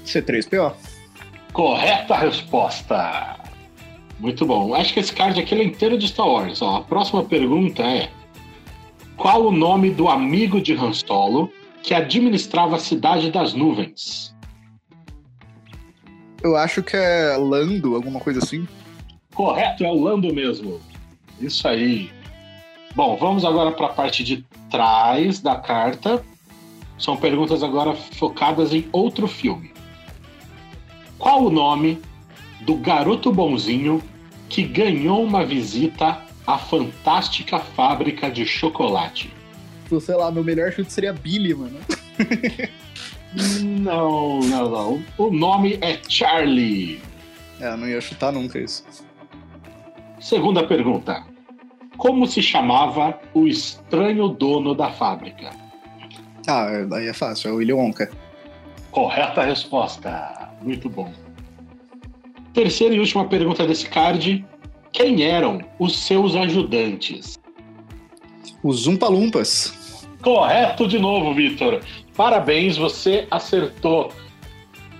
C3PO. 0.05 0.73
Correta 1.51 2.15
resposta. 2.15 3.37
Muito 4.19 4.45
bom. 4.45 4.73
Acho 4.73 4.93
que 4.93 4.99
esse 4.99 5.13
card 5.13 5.39
aqui 5.39 5.55
é 5.55 5.63
inteiro 5.63 5.97
de 5.97 6.07
Star 6.07 6.27
Wars. 6.27 6.61
Ó, 6.61 6.77
a 6.77 6.81
próxima 6.83 7.23
pergunta 7.23 7.83
é: 7.83 8.09
Qual 9.17 9.47
o 9.47 9.51
nome 9.51 9.89
do 9.89 10.07
amigo 10.07 10.61
de 10.61 10.73
Han 10.73 10.93
Solo 10.93 11.51
que 11.81 11.93
administrava 11.93 12.75
a 12.75 12.79
cidade 12.79 13.31
das 13.31 13.53
nuvens? 13.53 14.35
Eu 16.43 16.55
acho 16.55 16.83
que 16.83 16.95
é 16.95 17.35
Lando, 17.37 17.95
alguma 17.95 18.19
coisa 18.19 18.39
assim. 18.39 18.67
Correto, 19.39 19.85
é 19.85 19.87
o 19.89 19.97
Lando 19.97 20.33
mesmo. 20.33 20.81
Isso 21.39 21.65
aí. 21.65 22.11
Bom, 22.93 23.15
vamos 23.15 23.45
agora 23.45 23.71
para 23.71 23.85
a 23.85 23.93
parte 23.93 24.21
de 24.21 24.45
trás 24.69 25.39
da 25.39 25.55
carta. 25.55 26.21
São 26.97 27.15
perguntas 27.15 27.63
agora 27.63 27.95
focadas 27.95 28.73
em 28.73 28.89
outro 28.91 29.29
filme. 29.29 29.71
Qual 31.17 31.45
o 31.45 31.49
nome 31.49 32.01
do 32.65 32.75
garoto 32.75 33.31
bonzinho 33.31 34.03
que 34.49 34.61
ganhou 34.61 35.23
uma 35.23 35.45
visita 35.45 36.21
à 36.45 36.57
fantástica 36.57 37.59
fábrica 37.59 38.29
de 38.29 38.45
chocolate? 38.45 39.33
Sei 40.01 40.15
lá, 40.15 40.29
meu 40.29 40.43
melhor 40.43 40.73
chute 40.73 40.91
seria 40.91 41.13
Billy, 41.13 41.53
mano. 41.53 41.79
não, 43.63 44.41
não, 44.41 44.69
não. 44.69 45.03
O 45.17 45.31
nome 45.31 45.79
é 45.79 45.97
Charlie. 46.09 46.99
É, 47.61 47.69
eu 47.69 47.77
não 47.77 47.87
ia 47.87 48.01
chutar 48.01 48.33
nunca 48.33 48.59
isso. 48.59 48.83
Segunda 50.19 50.67
pergunta. 50.67 51.23
Como 51.97 52.27
se 52.27 52.41
chamava 52.41 53.19
o 53.33 53.47
estranho 53.47 54.27
dono 54.27 54.75
da 54.75 54.89
fábrica? 54.89 55.51
Ah, 56.47 56.67
aí 56.93 57.07
é 57.07 57.13
fácil, 57.13 57.49
é 57.49 57.53
o 57.53 57.55
Willy 57.57 57.73
Wonka. 57.73 58.09
Correta 58.91 59.43
resposta. 59.43 60.49
Muito 60.61 60.89
bom. 60.89 61.11
Terceira 62.53 62.95
e 62.95 62.99
última 62.99 63.25
pergunta 63.25 63.65
desse 63.65 63.87
card. 63.87 64.45
Quem 64.91 65.23
eram 65.23 65.61
os 65.77 65.97
seus 65.97 66.35
ajudantes? 66.35 67.39
Os 68.63 68.87
Umpalumpas. 68.87 70.05
Correto 70.21 70.87
de 70.87 70.99
novo, 70.99 71.33
Vitor. 71.33 71.81
Parabéns, 72.15 72.75
você 72.75 73.25
acertou. 73.31 74.11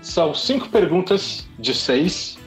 São 0.00 0.32
cinco 0.32 0.68
perguntas 0.70 1.46
de 1.58 1.74
seis 1.74 2.38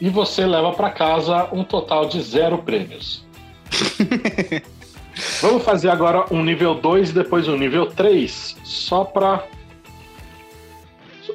e 0.00 0.08
você 0.08 0.46
leva 0.46 0.72
para 0.72 0.90
casa 0.90 1.48
um 1.52 1.62
total 1.62 2.06
de 2.06 2.20
zero 2.22 2.58
prêmios. 2.58 3.24
Vamos 5.42 5.62
fazer 5.64 5.90
agora 5.90 6.24
um 6.32 6.42
nível 6.42 6.74
2 6.74 7.10
e 7.10 7.12
depois 7.12 7.46
um 7.48 7.56
nível 7.56 7.86
3, 7.86 8.56
só 8.64 9.04
para 9.04 9.46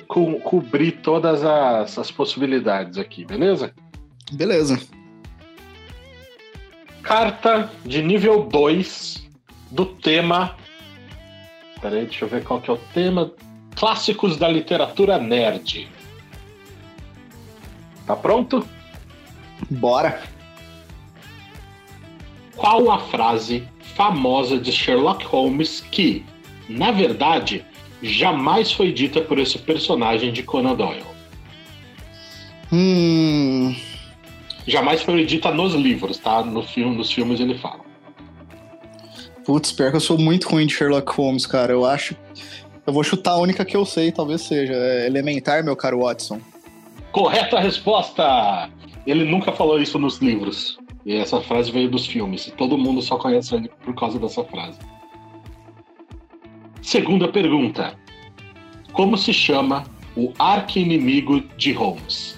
co 0.07 0.39
cobrir 0.39 0.93
todas 1.03 1.43
as, 1.43 1.97
as 1.97 2.11
possibilidades 2.11 2.97
aqui, 2.97 3.25
beleza? 3.25 3.73
Beleza. 4.31 4.79
Carta 7.03 7.69
de 7.85 8.01
nível 8.01 8.43
2 8.43 9.29
do 9.71 9.85
tema. 9.85 10.55
Peraí, 11.81 12.05
deixa 12.05 12.25
eu 12.25 12.29
ver 12.29 12.43
qual 12.43 12.59
que 12.59 12.69
é 12.69 12.73
o 12.73 12.79
tema. 12.93 13.31
Clássicos 13.75 14.37
da 14.37 14.47
literatura 14.47 15.19
nerd. 15.19 15.87
Tá 18.05 18.15
pronto? 18.15 18.67
Bora. 19.69 20.21
Qual 22.55 22.91
a 22.91 22.99
frase 22.99 23.67
famosa 23.95 24.57
de 24.57 24.71
Sherlock 24.71 25.25
Holmes 25.25 25.81
que, 25.91 26.25
na 26.69 26.91
verdade, 26.91 27.65
jamais 28.01 28.71
foi 28.71 28.91
dita 28.91 29.21
por 29.21 29.39
esse 29.39 29.57
personagem 29.57 30.31
de 30.31 30.43
Conan 30.43 30.75
Doyle? 30.75 31.03
Hum. 32.71 33.75
Jamais 34.67 35.01
foi 35.01 35.25
dita 35.25 35.51
nos 35.51 35.73
livros, 35.73 36.17
tá? 36.17 36.43
No 36.43 36.63
filme, 36.63 36.95
nos 36.95 37.11
filmes 37.11 37.39
ele 37.39 37.57
fala. 37.57 37.85
Putz, 39.45 39.71
pior 39.71 39.91
que 39.91 39.97
eu 39.97 40.01
sou 40.01 40.17
muito 40.17 40.49
ruim 40.49 40.65
de 40.65 40.73
Sherlock 40.73 41.11
Holmes, 41.15 41.45
cara. 41.45 41.71
Eu 41.71 41.85
acho. 41.85 42.15
Eu 42.85 42.91
vou 42.91 43.03
chutar 43.03 43.31
a 43.31 43.37
única 43.37 43.63
que 43.63 43.77
eu 43.77 43.85
sei, 43.85 44.11
talvez 44.11 44.41
seja. 44.41 44.73
É 44.73 45.05
elementar, 45.05 45.63
meu 45.63 45.75
caro 45.75 46.01
Watson. 46.01 46.41
Correta 47.15 47.61
resposta! 47.61 48.69
Ele 49.07 49.23
nunca 49.23 49.53
falou 49.53 49.81
isso 49.81 49.97
nos 49.97 50.17
livros. 50.17 50.77
E 51.05 51.15
essa 51.15 51.39
frase 51.39 51.71
veio 51.71 51.89
dos 51.89 52.05
filmes. 52.05 52.47
E 52.47 52.51
todo 52.51 52.77
mundo 52.77 53.01
só 53.01 53.15
conhece 53.15 53.55
ele 53.55 53.71
por 53.85 53.95
causa 53.95 54.19
dessa 54.19 54.43
frase. 54.43 54.77
Segunda 56.81 57.29
pergunta. 57.29 57.97
Como 58.91 59.17
se 59.17 59.31
chama 59.31 59.85
o 60.17 60.33
arqui-inimigo 60.37 61.39
de 61.55 61.71
Holmes? 61.71 62.37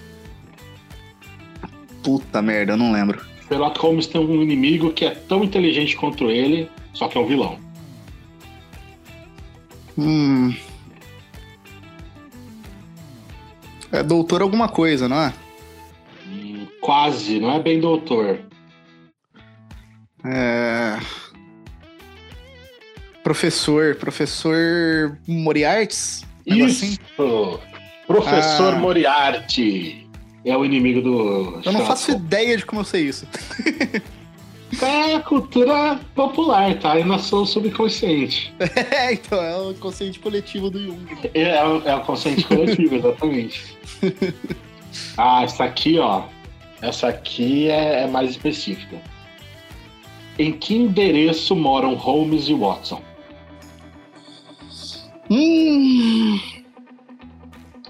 Puta 2.04 2.40
merda, 2.40 2.74
eu 2.74 2.78
não 2.78 2.92
lembro. 2.92 3.20
Sherlock 3.48 3.80
Holmes 3.80 4.06
tem 4.06 4.22
um 4.22 4.44
inimigo 4.44 4.94
que 4.94 5.06
é 5.06 5.10
tão 5.10 5.44
inteligente 5.44 5.98
quanto 5.98 6.30
ele, 6.30 6.70
só 6.94 7.08
que 7.08 7.18
é 7.18 7.22
um 7.22 7.26
vilão. 7.26 7.58
Hum. 9.98 10.54
É 13.92 14.04
doutor 14.04 14.42
alguma 14.42 14.68
coisa, 14.68 15.08
não 15.08 15.18
é? 15.18 15.34
Hum, 16.28 16.68
quase, 16.82 17.40
não 17.40 17.52
é 17.52 17.60
bem 17.60 17.80
doutor. 17.80 18.40
É... 20.26 20.98
Professor, 23.24 23.96
professor 23.96 25.18
Moriarty? 25.28 26.26
Isso! 26.46 26.86
Assim? 26.86 26.98
Professor 28.08 28.74
ah. 28.74 28.78
Moriarty 28.78 30.08
é 30.46 30.56
o 30.56 30.64
inimigo 30.64 31.02
do. 31.02 31.62
Eu 31.66 31.74
não 31.74 31.86
faço 31.86 32.12
ideia 32.12 32.56
de 32.56 32.66
como 32.66 32.82
eu 32.82 32.86
sei 32.86 33.04
isso. 33.04 33.28
É 34.82 35.20
cultura 35.20 36.00
popular, 36.14 36.78
tá? 36.80 37.00
É 37.00 37.04
noção 37.04 37.46
subconsciente. 37.46 38.54
É, 38.92 39.14
então, 39.14 39.42
é 39.42 39.58
o 39.58 39.74
consciente 39.76 40.20
coletivo 40.20 40.70
do 40.70 40.80
Jung. 40.80 41.06
É, 41.34 41.42
é, 41.42 41.66
o, 41.66 41.82
é 41.88 41.96
o 41.96 42.02
consciente 42.02 42.44
coletivo, 42.44 42.96
exatamente. 42.98 43.78
Ah, 45.18 45.44
essa 45.44 45.64
aqui, 45.64 45.98
ó. 45.98 46.24
Essa 46.82 47.08
aqui 47.08 47.70
é, 47.70 48.04
é 48.04 48.08
mais 48.08 48.32
específica. 48.32 49.02
Em 50.38 50.52
que 50.52 50.76
endereço 50.76 51.56
moram 51.56 51.96
Holmes 51.96 52.48
e 52.48 52.54
Watson? 52.54 53.02
Hum. 55.30 56.40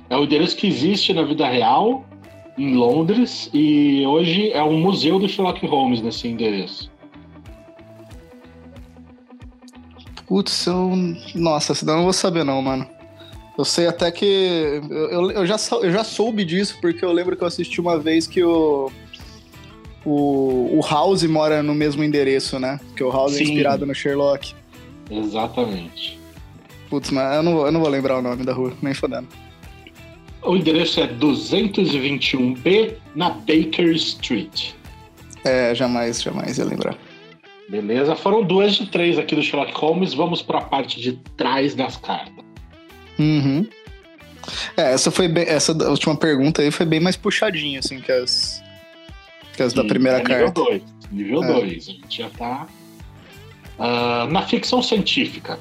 É 0.10 0.16
o 0.16 0.24
endereço 0.24 0.56
que 0.56 0.68
existe 0.68 1.14
na 1.14 1.24
vida 1.24 1.48
real, 1.48 2.06
em 2.58 2.76
Londres, 2.76 3.50
e 3.54 4.06
hoje 4.06 4.52
é 4.52 4.64
um 4.64 4.80
museu 4.80 5.20
do 5.20 5.30
Sherlock 5.30 5.66
Holmes 5.66 6.02
nesse 6.02 6.28
endereço. 6.28 6.90
Putz, 10.28 10.66
eu. 10.66 10.92
Nossa, 11.36 11.72
essa 11.72 11.86
eu 11.86 11.96
não 11.96 12.04
vou 12.04 12.14
saber, 12.14 12.44
não, 12.44 12.62
mano. 12.62 12.86
Eu 13.58 13.64
sei 13.64 13.88
até 13.88 14.12
que. 14.12 14.82
Eu, 14.90 15.32
eu, 15.32 15.46
já, 15.46 15.56
eu 15.82 15.92
já 15.92 16.04
soube 16.04 16.44
disso, 16.44 16.78
porque 16.82 17.04
eu 17.04 17.12
lembro 17.12 17.36
que 17.38 17.44
eu 17.44 17.48
assisti 17.48 17.80
uma 17.80 17.98
vez 17.98 18.28
que 18.28 18.44
o. 18.44 18.92
O, 20.06 20.80
o 20.80 20.82
House 20.90 21.24
mora 21.24 21.62
no 21.62 21.76
mesmo 21.76 22.02
endereço, 22.02 22.58
né? 22.60 22.80
Que 22.96 23.04
o 23.04 23.12
House 23.12 23.34
é 23.34 23.38
Sim. 23.38 23.44
é 23.44 23.48
inspirado 23.48 23.86
no 23.86 23.94
Sherlock. 23.94 24.54
Exatamente. 25.10 26.18
Putz, 26.90 27.10
mas 27.12 27.36
eu 27.36 27.44
não, 27.44 27.66
eu 27.66 27.72
não 27.72 27.82
vou 27.82 27.90
lembrar 27.90 28.18
o 28.18 28.22
nome 28.22 28.44
da 28.46 28.54
rua, 28.54 28.72
nem 28.82 28.94
fodendo. 28.94 29.28
O 30.48 30.56
endereço 30.56 31.02
é 31.02 31.08
221B 31.08 32.94
na 33.14 33.32
Baker 33.32 33.90
Street. 33.96 34.72
É, 35.44 35.76
jamais, 35.76 36.22
jamais 36.22 36.58
ia 36.58 36.64
lembrar. 36.64 36.98
Beleza, 37.68 38.16
foram 38.16 38.44
duas 38.44 38.76
de 38.76 38.86
três 38.88 39.20
aqui 39.20 39.36
do 39.36 39.44
Sherlock 39.44 39.74
Holmes. 39.74 40.14
Vamos 40.14 40.42
para 40.42 40.60
a 40.60 40.62
parte 40.62 41.02
de 41.02 41.14
trás 41.36 41.76
das 41.76 41.98
cartas. 41.98 42.46
Uhum. 43.20 43.68
É, 44.78 44.94
essa 44.94 45.12
foi 45.12 45.28
bem, 45.28 45.44
essa 45.46 45.74
última 45.90 46.16
pergunta 46.16 46.62
aí 46.62 46.72
foi 46.72 46.86
bem 46.86 47.02
mais 47.02 47.18
puxadinha, 47.18 47.80
assim, 47.80 48.00
que 48.00 48.10
as, 48.10 48.64
que 49.54 49.62
as 49.62 49.74
Sim, 49.74 49.80
da 49.80 49.84
primeira 49.84 50.20
é 50.20 50.22
carta. 50.22 50.62
Nível 50.62 50.82
2, 51.12 51.12
nível 51.12 51.42
2. 51.42 51.52
É. 51.52 51.92
A 51.92 51.94
gente 51.94 52.18
já 52.18 52.30
tá. 52.30 52.68
Uh, 53.78 54.32
na 54.32 54.44
ficção 54.44 54.82
científica, 54.82 55.60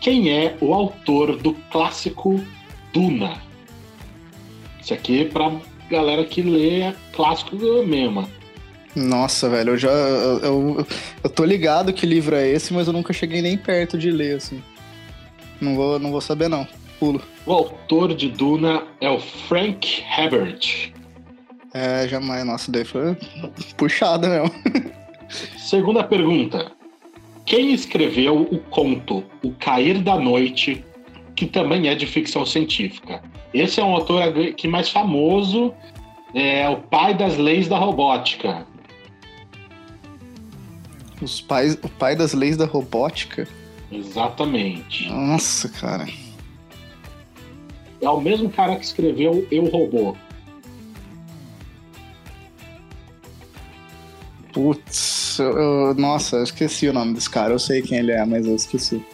quem 0.00 0.30
é 0.30 0.56
o 0.60 0.72
autor 0.72 1.36
do 1.36 1.52
clássico 1.72 2.40
Duna? 2.92 3.49
Isso 4.90 4.94
aqui 4.94 5.20
é 5.20 5.24
pra 5.24 5.52
galera 5.88 6.24
que 6.24 6.42
lê 6.42 6.92
clássico 7.12 7.54
mesmo. 7.86 8.28
Nossa, 8.96 9.48
velho, 9.48 9.70
eu 9.70 9.78
já. 9.78 9.88
Eu, 9.88 10.38
eu, 10.40 10.86
eu, 11.22 11.30
tô 11.30 11.44
ligado 11.44 11.92
que 11.92 12.04
livro 12.04 12.34
é 12.34 12.48
esse, 12.48 12.74
mas 12.74 12.88
eu 12.88 12.92
nunca 12.92 13.12
cheguei 13.12 13.40
nem 13.40 13.56
perto 13.56 13.96
de 13.96 14.10
ler, 14.10 14.38
assim. 14.38 14.60
Não 15.60 15.76
vou, 15.76 16.00
não 16.00 16.10
vou 16.10 16.20
saber, 16.20 16.48
não. 16.48 16.66
Pulo. 16.98 17.22
O 17.46 17.52
autor 17.52 18.16
de 18.16 18.30
Duna 18.30 18.82
é 19.00 19.08
o 19.08 19.20
Frank 19.20 20.02
Herbert. 20.18 20.92
É, 21.72 22.08
jamais. 22.08 22.44
Nossa, 22.44 22.72
daí 22.72 22.84
foi 22.84 23.16
puxada 23.76 24.28
mesmo. 24.28 24.52
Segunda 25.56 26.02
pergunta. 26.02 26.72
Quem 27.46 27.72
escreveu 27.72 28.42
o 28.42 28.58
conto 28.58 29.22
O 29.40 29.52
Cair 29.52 30.02
da 30.02 30.18
Noite, 30.18 30.84
que 31.36 31.46
também 31.46 31.86
é 31.86 31.94
de 31.94 32.06
ficção 32.06 32.44
científica? 32.44 33.22
Esse 33.52 33.80
é 33.80 33.84
um 33.84 33.94
autor 33.94 34.32
que 34.54 34.68
mais 34.68 34.90
famoso, 34.90 35.74
é 36.34 36.68
o 36.68 36.76
pai 36.76 37.14
das 37.14 37.36
leis 37.36 37.68
da 37.68 37.76
robótica. 37.76 38.66
Os 41.20 41.40
pais, 41.40 41.74
o 41.82 41.88
pai 41.88 42.16
das 42.16 42.32
leis 42.32 42.56
da 42.56 42.64
robótica? 42.64 43.46
Exatamente. 43.90 45.08
Nossa, 45.08 45.68
cara. 45.68 46.06
É 48.00 48.08
o 48.08 48.20
mesmo 48.20 48.48
cara 48.48 48.76
que 48.76 48.84
escreveu 48.84 49.46
Eu 49.50 49.66
Robô. 49.66 50.16
Putz, 54.52 55.38
eu, 55.38 55.58
eu, 55.58 55.94
nossa, 55.94 56.36
eu 56.36 56.44
esqueci 56.44 56.88
o 56.88 56.92
nome 56.92 57.14
desse 57.14 57.28
cara. 57.28 57.52
Eu 57.52 57.58
sei 57.58 57.82
quem 57.82 57.98
ele 57.98 58.12
é, 58.12 58.24
mas 58.24 58.46
eu 58.46 58.54
esqueci. 58.54 59.04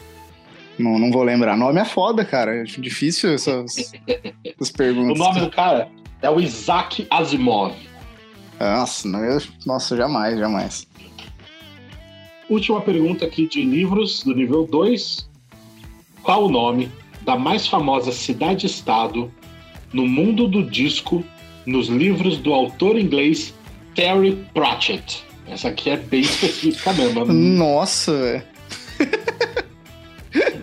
Não, 0.79 0.99
não 0.99 1.11
vou 1.11 1.23
lembrar. 1.23 1.57
Nome 1.57 1.81
é 1.81 1.85
foda, 1.85 2.25
cara. 2.25 2.57
É 2.57 2.65
difícil 2.65 3.33
essas, 3.33 3.93
essas 4.45 4.71
perguntas. 4.71 5.19
O 5.19 5.19
nome 5.19 5.41
do 5.41 5.51
cara 5.51 5.89
é 6.21 6.31
o 6.31 6.41
Isaac 6.41 7.07
Asimov. 7.11 7.75
Nossa, 8.59 9.07
não, 9.09 9.23
eu, 9.25 9.43
nossa, 9.67 9.97
jamais, 9.97 10.39
jamais. 10.39 10.87
Última 12.49 12.81
pergunta 12.81 13.25
aqui 13.25 13.47
de 13.49 13.63
livros 13.63 14.23
do 14.23 14.35
nível 14.35 14.67
2. 14.67 15.29
Qual 16.23 16.47
o 16.47 16.49
nome 16.51 16.91
da 17.23 17.37
mais 17.37 17.67
famosa 17.67 18.13
cidade-estado 18.13 19.31
no 19.93 20.07
mundo 20.07 20.49
do 20.49 20.63
disco 20.63 21.25
nos 21.65 21.89
livros 21.89 22.39
do 22.39 22.53
autor 22.53 22.99
inglês 22.99 23.53
Terry 23.95 24.45
Pratchett? 24.55 25.25
Essa 25.49 25.69
aqui 25.69 25.91
é 25.91 25.97
bem 25.97 26.23
específica 26.23 26.93
mesmo. 26.93 27.25
Nossa, 27.27 28.13
velho. 28.17 28.43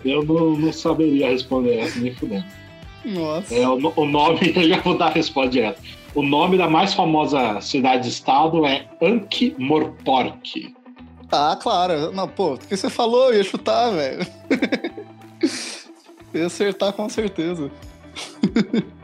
Eu 0.04 0.24
não, 0.24 0.56
não, 0.56 0.72
saberia 0.72 1.30
responder 1.30 1.78
essa 1.78 1.98
nem 1.98 2.14
fudendo. 2.14 2.44
Nossa. 3.04 3.54
É, 3.54 3.68
o, 3.68 3.92
o 3.96 4.06
nome, 4.06 4.52
eu 4.56 4.68
já 4.68 4.80
vou 4.80 4.96
dar 4.96 5.06
a 5.06 5.10
resposta 5.10 5.50
direto. 5.50 5.80
O 6.14 6.22
nome 6.22 6.56
da 6.56 6.68
mais 6.68 6.94
famosa 6.94 7.60
cidade-estado 7.60 8.64
é 8.64 8.88
Ankh-Morpork. 9.02 10.74
Ah, 11.32 11.58
claro. 11.60 12.12
Não, 12.12 12.28
pô, 12.28 12.56
porque 12.56 12.76
você 12.76 12.88
falou, 12.88 13.32
eu 13.32 13.38
ia 13.38 13.44
chutar, 13.44 13.90
velho. 13.90 14.24
ia 16.32 16.46
acertar 16.46 16.92
com 16.92 17.08
certeza. 17.08 17.70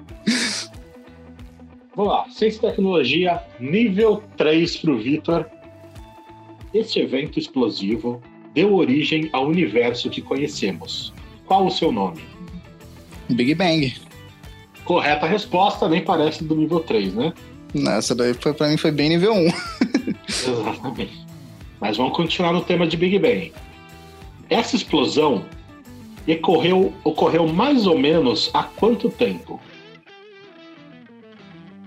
Vamos 1.97 2.13
lá. 2.13 2.29
Ciência 2.31 2.59
e 2.59 2.61
tecnologia, 2.61 3.43
nível 3.59 4.23
3 4.37 4.77
pro 4.77 4.99
Vitor. 4.99 5.47
Este 6.73 7.01
evento 7.01 7.39
explosivo 7.39 8.23
deu 8.55 8.75
origem 8.75 9.29
ao 9.33 9.47
universo 9.47 10.11
que 10.11 10.21
conhecemos? 10.21 11.13
Qual 11.47 11.67
o 11.67 11.71
seu 11.71 11.91
nome? 11.91 12.21
Big 13.29 13.55
Bang. 13.55 13.95
Correta 14.85 15.27
resposta, 15.27 15.89
nem 15.89 16.03
parece 16.03 16.43
do 16.45 16.57
nível 16.57 16.81
3, 16.81 17.15
né? 17.15 17.33
Essa 17.97 18.15
daí 18.15 18.35
foi, 18.35 18.53
pra 18.53 18.69
mim 18.69 18.77
foi 18.77 18.91
bem 18.91 19.11
nível 19.11 19.33
1. 19.35 19.47
Exatamente. 20.29 21.27
Mas 21.81 21.97
vamos 21.97 22.17
continuar 22.17 22.53
no 22.53 22.63
tema 22.63 22.87
de 22.87 22.97
Big 22.97 23.19
Bang. 23.19 23.53
Essa 24.49 24.77
explosão 24.77 25.45
ocorreu, 26.27 26.93
ocorreu 27.05 27.47
mais 27.47 27.87
ou 27.87 27.99
menos 27.99 28.51
há 28.53 28.65
quanto 28.65 29.09
tempo? 29.09 29.61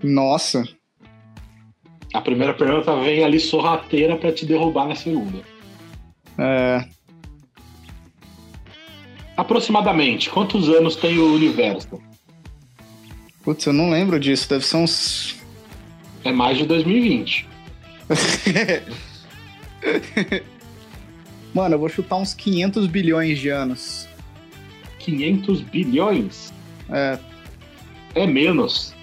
Nossa. 0.01 0.63
A 2.13 2.21
primeira 2.21 2.53
pergunta 2.53 2.95
vem 2.97 3.23
ali 3.23 3.39
sorrateira 3.39 4.15
para 4.15 4.31
te 4.31 4.45
derrubar 4.45 4.87
na 4.87 4.95
segunda. 4.95 5.39
É. 6.37 6.85
Aproximadamente, 9.35 10.29
quantos 10.29 10.69
anos 10.69 10.95
tem 10.95 11.17
o 11.17 11.33
universo? 11.33 12.01
Putz, 13.43 13.65
eu 13.65 13.73
não 13.73 13.89
lembro 13.89 14.19
disso. 14.19 14.47
Deve 14.49 14.65
ser 14.65 14.77
uns. 14.77 15.35
É 16.23 16.31
mais 16.31 16.57
de 16.57 16.65
2020. 16.65 17.47
Mano, 21.53 21.75
eu 21.75 21.79
vou 21.79 21.89
chutar 21.89 22.15
uns 22.15 22.33
500 22.33 22.87
bilhões 22.87 23.37
de 23.39 23.49
anos. 23.49 24.07
500 24.99 25.61
bilhões? 25.61 26.53
É. 26.89 27.19
É 28.15 28.25
menos. 28.25 28.93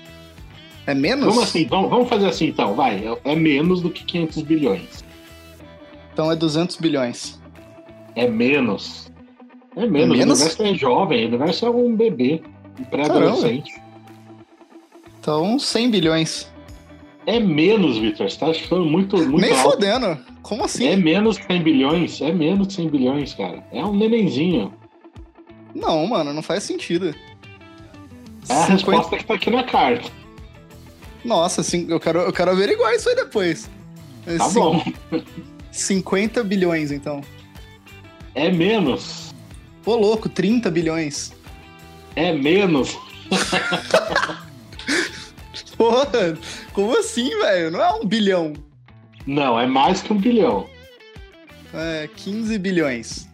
É 0.86 0.94
menos? 0.94 1.26
Como 1.26 1.42
assim? 1.42 1.66
Vamos, 1.66 1.90
vamos 1.90 2.08
fazer 2.08 2.26
assim 2.26 2.46
então, 2.46 2.74
vai. 2.74 3.04
É, 3.06 3.32
é 3.32 3.36
menos 3.36 3.82
do 3.82 3.90
que 3.90 4.04
500 4.04 4.42
bilhões. 4.42 5.04
Então 6.20 6.30
é 6.30 6.36
200 6.36 6.76
bilhões. 6.76 7.40
É 8.14 8.28
menos. 8.28 9.10
É 9.74 9.86
menos. 9.86 10.14
É 10.14 10.18
menos? 10.18 10.38
O 10.40 10.42
universo 10.42 10.62
é 10.64 10.74
jovem, 10.74 11.24
o 11.24 11.28
universo 11.28 11.64
é 11.64 11.70
um 11.70 11.96
bebê, 11.96 12.42
um 12.78 12.84
pré-adolescente. 12.84 13.72
Então 15.18 15.58
100 15.58 15.90
bilhões. 15.90 16.52
É 17.26 17.40
menos, 17.40 17.96
Victor. 17.96 18.30
Você 18.30 18.38
tá 18.38 18.48
achando 18.48 18.84
muito, 18.84 19.16
muito 19.16 19.40
Nem 19.40 19.52
alto. 19.52 19.62
fodendo. 19.62 20.18
Como 20.42 20.62
assim? 20.62 20.88
É 20.88 20.94
menos 20.96 21.38
que 21.38 21.46
100 21.46 21.62
bilhões. 21.62 22.20
É 22.20 22.30
menos 22.30 22.66
que 22.66 22.74
100 22.74 22.90
bilhões, 22.90 23.32
cara. 23.32 23.64
É 23.72 23.82
um 23.82 23.96
nenenzinho. 23.96 24.74
Não, 25.74 26.06
mano, 26.06 26.34
não 26.34 26.42
faz 26.42 26.64
sentido. 26.64 27.14
É 28.46 28.52
a 28.52 28.66
50 28.66 28.72
resposta 28.74 29.16
que 29.16 29.24
tá 29.24 29.34
aqui 29.36 29.50
na 29.50 29.64
carta. 29.64 30.10
Nossa, 31.24 31.62
cin- 31.62 31.86
eu 31.88 31.98
quero, 31.98 32.18
eu 32.18 32.32
quero 32.32 32.50
averiguar 32.50 32.92
isso 32.94 33.08
aí 33.08 33.16
depois. 33.16 33.70
Tá 34.36 34.50
Cin- 34.50 34.60
bom. 34.60 34.82
50 35.70 36.42
bilhões, 36.44 36.90
então. 36.90 37.20
É 38.34 38.50
menos. 38.50 39.34
Ô, 39.84 39.94
louco, 39.94 40.28
30 40.28 40.70
bilhões. 40.70 41.32
É 42.16 42.32
menos. 42.32 42.98
Porra, 45.76 46.38
como 46.72 46.98
assim, 46.98 47.30
velho? 47.40 47.70
Não 47.70 47.80
é 47.82 47.92
um 47.94 48.04
bilhão. 48.04 48.52
Não, 49.26 49.58
é 49.58 49.66
mais 49.66 50.02
que 50.02 50.12
um 50.12 50.16
bilhão. 50.18 50.66
É 51.72 52.08
15 52.16 52.58
bilhões. 52.58 53.28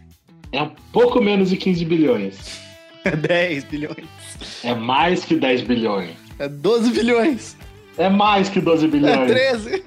É 0.51 0.61
um 0.61 0.71
pouco 0.93 1.19
menos 1.21 1.49
de 1.49 1.57
15 1.57 1.83
bilhões. 1.85 2.59
É 3.03 3.15
10 3.15 3.63
bilhões. 3.65 4.05
É 4.63 4.73
mais 4.73 5.25
que 5.25 5.35
10 5.35 5.61
bilhões. 5.61 6.11
É 6.39 6.47
12 6.47 6.91
bilhões. 6.91 7.57
É 7.97 8.09
mais 8.09 8.47
que 8.47 8.61
12 8.61 8.85
É 8.85 8.87
bilhões. 8.87 9.31
13. 9.31 9.83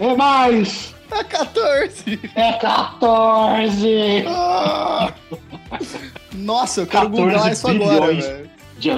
É 0.00 0.14
mais. 0.16 0.94
É 1.10 1.24
14. 1.24 2.20
É 2.34 2.52
14. 2.54 4.24
Ah! 4.26 5.12
Nossa, 6.34 6.82
eu 6.82 6.86
quero 6.86 7.10
14 7.10 7.22
googlar 7.22 7.52
isso 7.52 7.68
agora, 7.68 8.14
velho. 8.14 8.50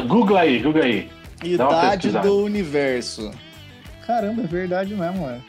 Google 0.08 0.36
aí, 0.36 0.58
Google 0.58 0.82
aí. 0.82 1.08
Idade 1.44 2.10
do 2.10 2.44
universo. 2.44 3.30
Caramba, 4.06 4.42
é 4.42 4.46
verdade 4.46 4.94
mesmo, 4.94 5.28
é. 5.28 5.40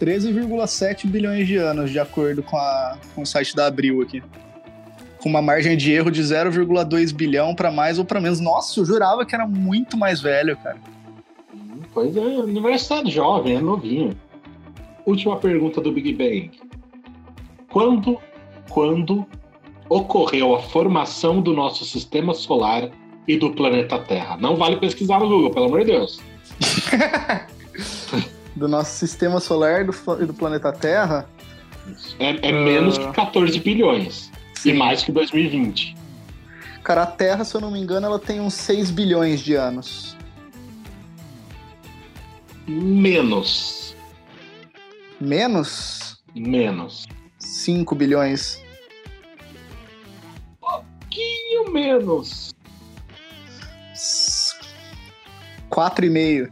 13,7 0.00 1.06
bilhões 1.06 1.46
de 1.46 1.56
anos, 1.56 1.90
de 1.90 1.98
acordo 1.98 2.42
com, 2.42 2.56
a, 2.56 2.98
com 3.14 3.22
o 3.22 3.26
site 3.26 3.54
da 3.54 3.66
Abril 3.66 4.02
aqui. 4.02 4.22
Com 5.18 5.28
uma 5.28 5.40
margem 5.40 5.76
de 5.76 5.92
erro 5.92 6.10
de 6.10 6.20
0,2 6.20 7.12
bilhão 7.14 7.54
pra 7.54 7.70
mais 7.70 7.98
ou 7.98 8.04
pra 8.04 8.20
menos. 8.20 8.40
Nossa, 8.40 8.80
eu 8.80 8.84
jurava 8.84 9.24
que 9.24 9.34
era 9.34 9.46
muito 9.46 9.96
mais 9.96 10.20
velho, 10.20 10.56
cara. 10.56 10.78
Pois 11.94 12.16
é, 12.16 12.20
o 12.20 12.44
universo 12.44 12.94
é 12.94 13.06
jovem, 13.06 13.56
é 13.56 13.60
novinho. 13.60 14.16
Última 15.06 15.36
pergunta 15.36 15.80
do 15.80 15.92
Big 15.92 16.12
Bang. 16.14 16.50
Quando, 17.70 18.18
quando 18.68 19.26
ocorreu 19.88 20.54
a 20.54 20.60
formação 20.60 21.40
do 21.40 21.52
nosso 21.52 21.84
sistema 21.84 22.34
solar 22.34 22.90
e 23.26 23.36
do 23.36 23.50
planeta 23.52 23.98
Terra? 23.98 24.36
Não 24.36 24.56
vale 24.56 24.76
pesquisar 24.76 25.20
no 25.20 25.28
Google, 25.28 25.50
pelo 25.50 25.66
amor 25.66 25.80
de 25.80 25.86
Deus. 25.86 26.20
Do 28.54 28.68
nosso 28.68 28.90
sistema 28.98 29.40
solar 29.40 29.80
e 29.80 29.84
do, 29.84 30.26
do 30.26 30.34
planeta 30.34 30.70
Terra. 30.72 31.26
É, 32.18 32.48
é 32.48 32.52
menos 32.52 32.98
Ah. 32.98 33.06
que 33.08 33.12
14 33.14 33.58
bilhões. 33.60 34.30
E 34.64 34.72
mais 34.74 35.02
que 35.02 35.10
2020. 35.10 35.96
Cara, 36.84 37.04
a 37.04 37.06
Terra, 37.06 37.44
se 37.44 37.54
eu 37.54 37.60
não 37.62 37.70
me 37.70 37.80
engano, 37.80 38.06
ela 38.06 38.18
tem 38.18 38.40
uns 38.40 38.52
6 38.54 38.90
bilhões 38.90 39.40
de 39.40 39.54
anos. 39.54 40.14
Menos. 42.68 43.81
Menos? 45.22 46.20
Menos. 46.34 47.06
5 47.38 47.94
bilhões. 47.94 48.60
pouquinho 50.60 51.72
menos. 51.72 52.52
4,5. 55.70 56.50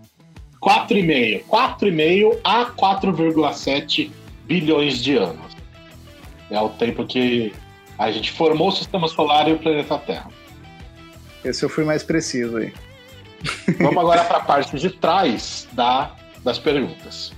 4,5. 0.62 1.44
4,5 1.46 2.38
a 2.44 2.66
4,7 2.66 4.12
bilhões 4.44 5.02
de 5.02 5.16
anos. 5.16 5.56
É 6.48 6.61
o 6.61 6.68
tempo 6.68 7.04
que 7.04 7.52
a 7.98 8.12
gente 8.12 8.30
formou 8.30 8.68
o 8.68 8.72
sistema 8.72 9.09
solar 9.09 9.48
e 9.48 9.52
o 9.52 9.59
planeta 9.59 9.98
Terra. 9.98 10.30
Esse 11.44 11.64
eu 11.64 11.68
fui 11.68 11.85
mais 11.85 12.04
preciso 12.04 12.59
aí. 12.59 12.72
Vamos 13.80 13.98
agora 13.98 14.22
para 14.24 14.37
a 14.37 14.44
parte 14.44 14.78
de 14.78 14.90
trás 14.90 15.66
da, 15.72 16.14
das 16.44 16.59
perguntas. 16.61 17.33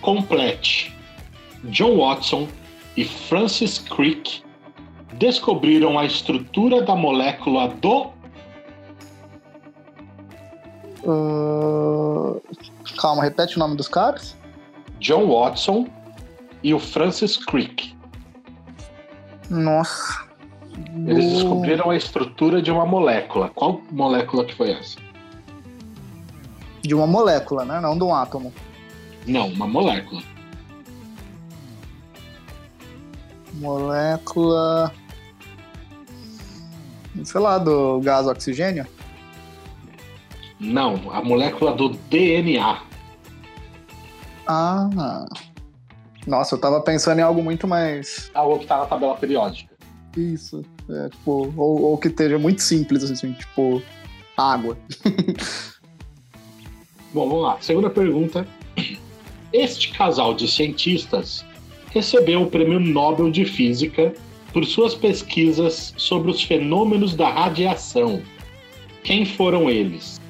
Complete. 0.00 0.94
John 1.64 1.96
Watson 1.98 2.48
e 2.96 3.04
Francis 3.04 3.78
Crick 3.78 4.42
descobriram 5.14 5.98
a 5.98 6.04
estrutura 6.04 6.82
da 6.82 6.96
molécula 6.96 7.68
do 7.68 8.10
Ah, 11.06 12.36
Calma, 13.00 13.22
repete 13.22 13.56
o 13.56 13.58
nome 13.58 13.76
dos 13.76 13.88
caras? 13.88 14.36
John 14.98 15.26
Watson 15.28 15.86
e 16.62 16.74
o 16.74 16.78
Francis 16.78 17.36
Crick. 17.36 17.96
Nossa. 19.48 20.28
Eles 21.06 21.32
descobriram 21.32 21.90
a 21.90 21.96
estrutura 21.96 22.60
de 22.62 22.70
uma 22.70 22.86
molécula. 22.86 23.50
Qual 23.54 23.80
molécula 23.90 24.44
que 24.44 24.54
foi 24.54 24.72
essa? 24.72 24.98
De 26.82 26.94
uma 26.94 27.06
molécula, 27.06 27.64
né? 27.64 27.80
Não 27.80 27.96
de 27.96 28.04
um 28.04 28.14
átomo. 28.14 28.52
Não, 29.30 29.46
uma 29.46 29.68
molécula. 29.68 30.22
Molécula. 33.54 34.92
Sei 37.22 37.40
lá, 37.40 37.58
do 37.58 38.00
gás 38.00 38.26
oxigênio? 38.26 38.84
Não, 40.58 41.12
a 41.12 41.22
molécula 41.22 41.72
do 41.72 41.90
DNA. 41.90 42.82
Ah. 44.48 45.24
Nossa, 46.26 46.56
eu 46.56 46.60
tava 46.60 46.80
pensando 46.80 47.20
em 47.20 47.22
algo 47.22 47.40
muito 47.40 47.68
mais. 47.68 48.32
Algo 48.34 48.58
que 48.58 48.64
está 48.64 48.78
na 48.78 48.86
tabela 48.86 49.16
periódica. 49.16 49.72
Isso. 50.16 50.64
É, 50.88 51.08
tipo, 51.08 51.54
ou, 51.56 51.82
ou 51.82 51.98
que 51.98 52.08
esteja 52.08 52.36
muito 52.36 52.62
simples, 52.62 53.08
assim, 53.08 53.32
tipo, 53.34 53.80
água. 54.36 54.76
Bom, 57.14 57.28
vamos 57.28 57.44
lá. 57.44 57.58
Segunda 57.60 57.88
pergunta. 57.88 58.44
Este 59.52 59.90
casal 59.90 60.32
de 60.32 60.46
cientistas 60.46 61.44
recebeu 61.92 62.42
o 62.42 62.46
Prêmio 62.46 62.78
Nobel 62.78 63.32
de 63.32 63.44
Física 63.44 64.14
por 64.52 64.64
suas 64.64 64.94
pesquisas 64.94 65.92
sobre 65.96 66.30
os 66.30 66.42
fenômenos 66.42 67.16
da 67.16 67.28
radiação. 67.28 68.22
Quem 69.02 69.24
foram 69.24 69.68
eles? 69.68 70.20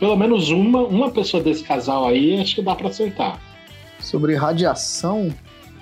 Pelo 0.00 0.16
menos 0.16 0.50
uma, 0.50 0.82
uma 0.82 1.10
pessoa 1.10 1.40
desse 1.40 1.62
casal 1.62 2.06
aí, 2.06 2.40
acho 2.40 2.56
que 2.56 2.62
dá 2.62 2.74
para 2.74 2.88
acertar. 2.88 3.40
Sobre 4.00 4.34
radiação? 4.34 5.32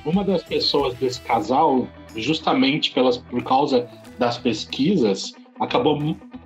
Uma 0.05 0.23
das 0.23 0.43
pessoas 0.43 0.95
desse 0.95 1.21
casal, 1.23 1.89
justamente 2.15 2.91
pelas, 2.91 3.17
por 3.17 3.43
causa 3.43 3.89
das 4.19 4.37
pesquisas, 4.37 5.33
acabou 5.59 5.99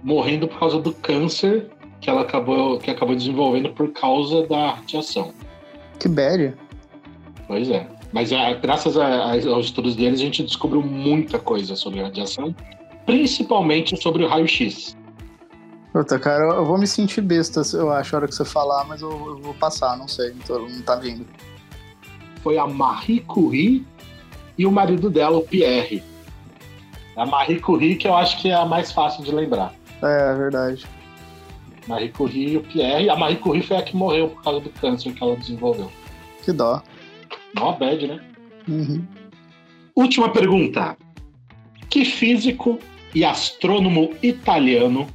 morrendo 0.02 0.46
por 0.46 0.60
causa 0.60 0.80
do 0.80 0.92
câncer 0.92 1.68
que 2.00 2.08
ela 2.08 2.22
acabou, 2.22 2.78
que 2.78 2.90
acabou 2.90 3.16
desenvolvendo 3.16 3.70
por 3.70 3.92
causa 3.92 4.46
da 4.46 4.70
radiação. 4.70 5.34
Que 6.00 6.08
bad. 6.08 6.54
Pois 7.46 7.70
é. 7.70 7.86
Mas 8.12 8.32
é, 8.32 8.54
graças 8.54 8.96
a, 8.96 9.32
aos 9.32 9.66
estudos 9.66 9.94
deles, 9.94 10.20
a 10.20 10.24
gente 10.24 10.42
descobriu 10.42 10.82
muita 10.82 11.38
coisa 11.38 11.76
sobre 11.76 12.02
radiação, 12.02 12.54
principalmente 13.06 13.96
sobre 14.02 14.24
o 14.24 14.28
raio-x. 14.28 14.96
Puta, 15.92 16.18
cara, 16.18 16.54
eu 16.54 16.64
vou 16.64 16.78
me 16.78 16.86
sentir 16.86 17.20
besta, 17.20 17.62
eu 17.74 17.90
acho, 17.92 18.14
a 18.14 18.18
hora 18.18 18.28
que 18.28 18.34
você 18.34 18.44
falar, 18.44 18.84
mas 18.84 19.02
eu, 19.02 19.10
eu 19.10 19.38
vou 19.38 19.54
passar, 19.54 19.96
não 19.96 20.08
sei, 20.08 20.34
não, 20.48 20.68
não 20.68 20.82
tá 20.82 20.96
vindo. 20.96 21.26
Foi 22.42 22.58
a 22.58 22.66
Marie 22.66 23.20
Curie 23.20 23.86
e 24.56 24.66
o 24.66 24.72
marido 24.72 25.10
dela, 25.10 25.36
o 25.38 25.42
Pierre. 25.42 26.02
A 27.16 27.26
Marie 27.26 27.60
Curie, 27.60 27.96
que 27.96 28.08
eu 28.08 28.14
acho 28.14 28.40
que 28.40 28.50
é 28.50 28.54
a 28.54 28.64
mais 28.64 28.92
fácil 28.92 29.24
de 29.24 29.32
lembrar. 29.32 29.74
É, 30.02 30.32
é 30.32 30.34
verdade. 30.34 30.86
Marie 31.86 32.10
Curie 32.10 32.52
e 32.52 32.56
o 32.56 32.62
Pierre. 32.62 33.08
A 33.10 33.16
Marie 33.16 33.36
Curie 33.36 33.62
foi 33.62 33.76
a 33.76 33.82
que 33.82 33.96
morreu 33.96 34.28
por 34.28 34.42
causa 34.42 34.60
do 34.60 34.70
câncer 34.70 35.12
que 35.12 35.22
ela 35.22 35.36
desenvolveu. 35.36 35.90
Que 36.44 36.52
dó. 36.52 36.82
Mó 37.54 37.72
bad, 37.72 38.06
né? 38.06 38.20
Uhum. 38.68 39.04
Última 39.94 40.30
pergunta. 40.30 40.96
Que 41.88 42.04
físico 42.04 42.78
e 43.14 43.24
astrônomo 43.24 44.14
italiano 44.22 45.08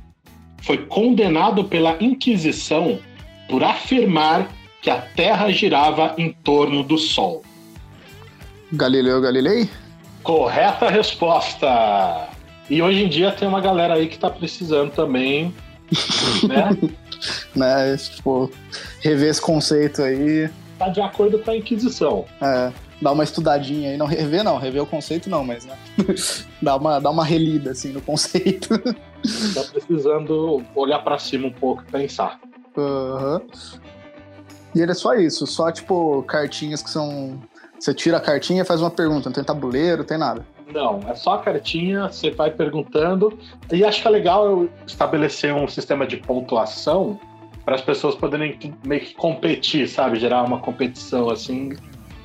foi 0.61 0.77
condenado 0.79 1.63
pela 1.63 1.95
Inquisição 2.03 2.99
por 3.47 3.63
afirmar 3.63 4.49
que 4.81 4.89
a 4.89 4.99
Terra 4.99 5.49
girava 5.51 6.13
em 6.17 6.31
torno 6.31 6.83
do 6.83 6.97
Sol? 6.97 7.43
Galileu 8.73 9.21
Galilei? 9.21 9.69
Correta 10.23 10.89
resposta! 10.89 12.29
E 12.69 12.81
hoje 12.81 13.03
em 13.03 13.07
dia 13.07 13.31
tem 13.31 13.47
uma 13.47 13.61
galera 13.61 13.93
aí 13.93 14.07
que 14.07 14.17
tá 14.17 14.29
precisando 14.29 14.91
também, 14.91 15.53
né? 16.47 16.77
né? 17.55 17.97
Tipo, 17.97 18.51
rever 19.01 19.29
esse 19.29 19.41
conceito 19.41 20.01
aí. 20.01 20.49
Tá 20.77 20.89
de 20.89 21.01
acordo 21.01 21.39
com 21.39 21.51
a 21.51 21.57
Inquisição. 21.57 22.25
É, 22.41 22.71
dá 23.01 23.11
uma 23.11 23.23
estudadinha 23.23 23.91
aí. 23.91 23.97
Não 23.97 24.05
rever, 24.05 24.43
não. 24.43 24.57
Rever 24.57 24.83
o 24.83 24.85
conceito, 24.85 25.29
não, 25.29 25.43
mas 25.43 25.65
né? 25.65 25.77
dá, 26.61 26.75
uma, 26.75 26.99
dá 26.99 27.09
uma 27.09 27.23
relida, 27.23 27.71
assim, 27.71 27.91
no 27.91 28.01
conceito. 28.01 28.77
tá 29.53 29.63
precisando 29.71 30.63
olhar 30.75 30.99
para 30.99 31.17
cima 31.17 31.47
um 31.47 31.53
pouco 31.53 31.83
e 31.87 31.91
pensar. 31.91 32.39
Uhum. 32.75 33.41
E 34.75 34.81
ele 34.81 34.91
é 34.91 34.95
só 34.95 35.13
isso, 35.13 35.47
só 35.47 35.71
tipo 35.71 36.21
cartinhas 36.23 36.83
que 36.83 36.89
são. 36.89 37.41
Você 37.79 37.93
tira 37.93 38.17
a 38.17 38.21
cartinha 38.21 38.61
e 38.61 38.65
faz 38.65 38.81
uma 38.81 38.91
pergunta, 38.91 39.29
não 39.29 39.33
tem 39.33 39.43
tabuleiro, 39.43 39.99
não 39.99 40.05
tem 40.05 40.17
nada. 40.17 40.45
Não, 40.73 40.99
é 41.07 41.15
só 41.15 41.35
a 41.35 41.39
cartinha, 41.39 42.07
você 42.07 42.31
vai 42.31 42.49
perguntando. 42.49 43.37
E 43.71 43.83
acho 43.83 44.01
que 44.01 44.07
é 44.07 44.11
legal 44.11 44.45
eu 44.45 44.69
estabelecer 44.85 45.53
um 45.53 45.67
sistema 45.67 46.07
de 46.07 46.17
pontuação 46.17 47.19
para 47.63 47.75
as 47.75 47.81
pessoas 47.81 48.15
poderem 48.15 48.57
meio 48.85 49.01
que 49.01 49.13
competir, 49.13 49.87
sabe? 49.87 50.19
Gerar 50.19 50.43
uma 50.43 50.59
competição 50.59 51.29
assim, 51.29 51.73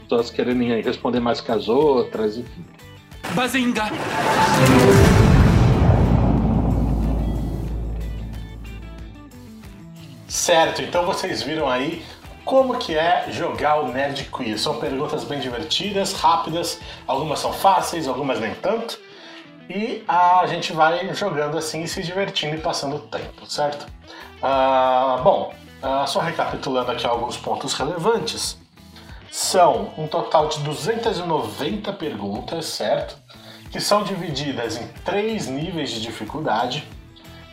pessoas 0.03 0.31
querendo 0.31 0.63
responder 0.85 1.21
mais 1.21 1.41
que 1.41 1.53
as 1.53 1.69
outras, 1.69 2.37
enfim. 2.37 2.65
Bazinga! 3.35 3.85
Certo, 10.27 10.83
então 10.83 11.05
vocês 11.05 11.43
viram 11.43 11.69
aí 11.69 12.03
como 12.51 12.79
que 12.79 12.99
é 12.99 13.27
jogar 13.31 13.81
o 13.81 13.93
Nerd 13.93 14.25
Quiz. 14.25 14.61
São 14.61 14.81
perguntas 14.81 15.23
bem 15.23 15.39
divertidas, 15.39 16.15
rápidas, 16.15 16.81
algumas 17.07 17.39
são 17.39 17.53
fáceis, 17.53 18.09
algumas 18.09 18.41
nem 18.41 18.53
tanto. 18.57 18.99
E 19.69 20.03
a 20.09 20.45
gente 20.49 20.73
vai 20.73 21.15
jogando 21.15 21.57
assim, 21.57 21.87
se 21.87 22.03
divertindo 22.03 22.57
e 22.57 22.61
passando 22.61 22.97
o 22.97 22.99
tempo, 22.99 23.47
certo? 23.47 23.87
Ah, 24.43 25.21
bom, 25.23 25.55
ah, 25.81 26.05
só 26.09 26.19
recapitulando 26.19 26.91
aqui 26.91 27.07
alguns 27.07 27.37
pontos 27.37 27.73
relevantes. 27.75 28.59
São 29.31 29.93
um 29.97 30.09
total 30.09 30.49
de 30.49 30.59
290 30.59 31.93
perguntas, 31.93 32.65
certo? 32.65 33.17
Que 33.71 33.79
são 33.79 34.03
divididas 34.03 34.77
em 34.77 34.89
três 35.05 35.47
níveis 35.47 35.93
de 35.93 36.01
dificuldade 36.01 36.85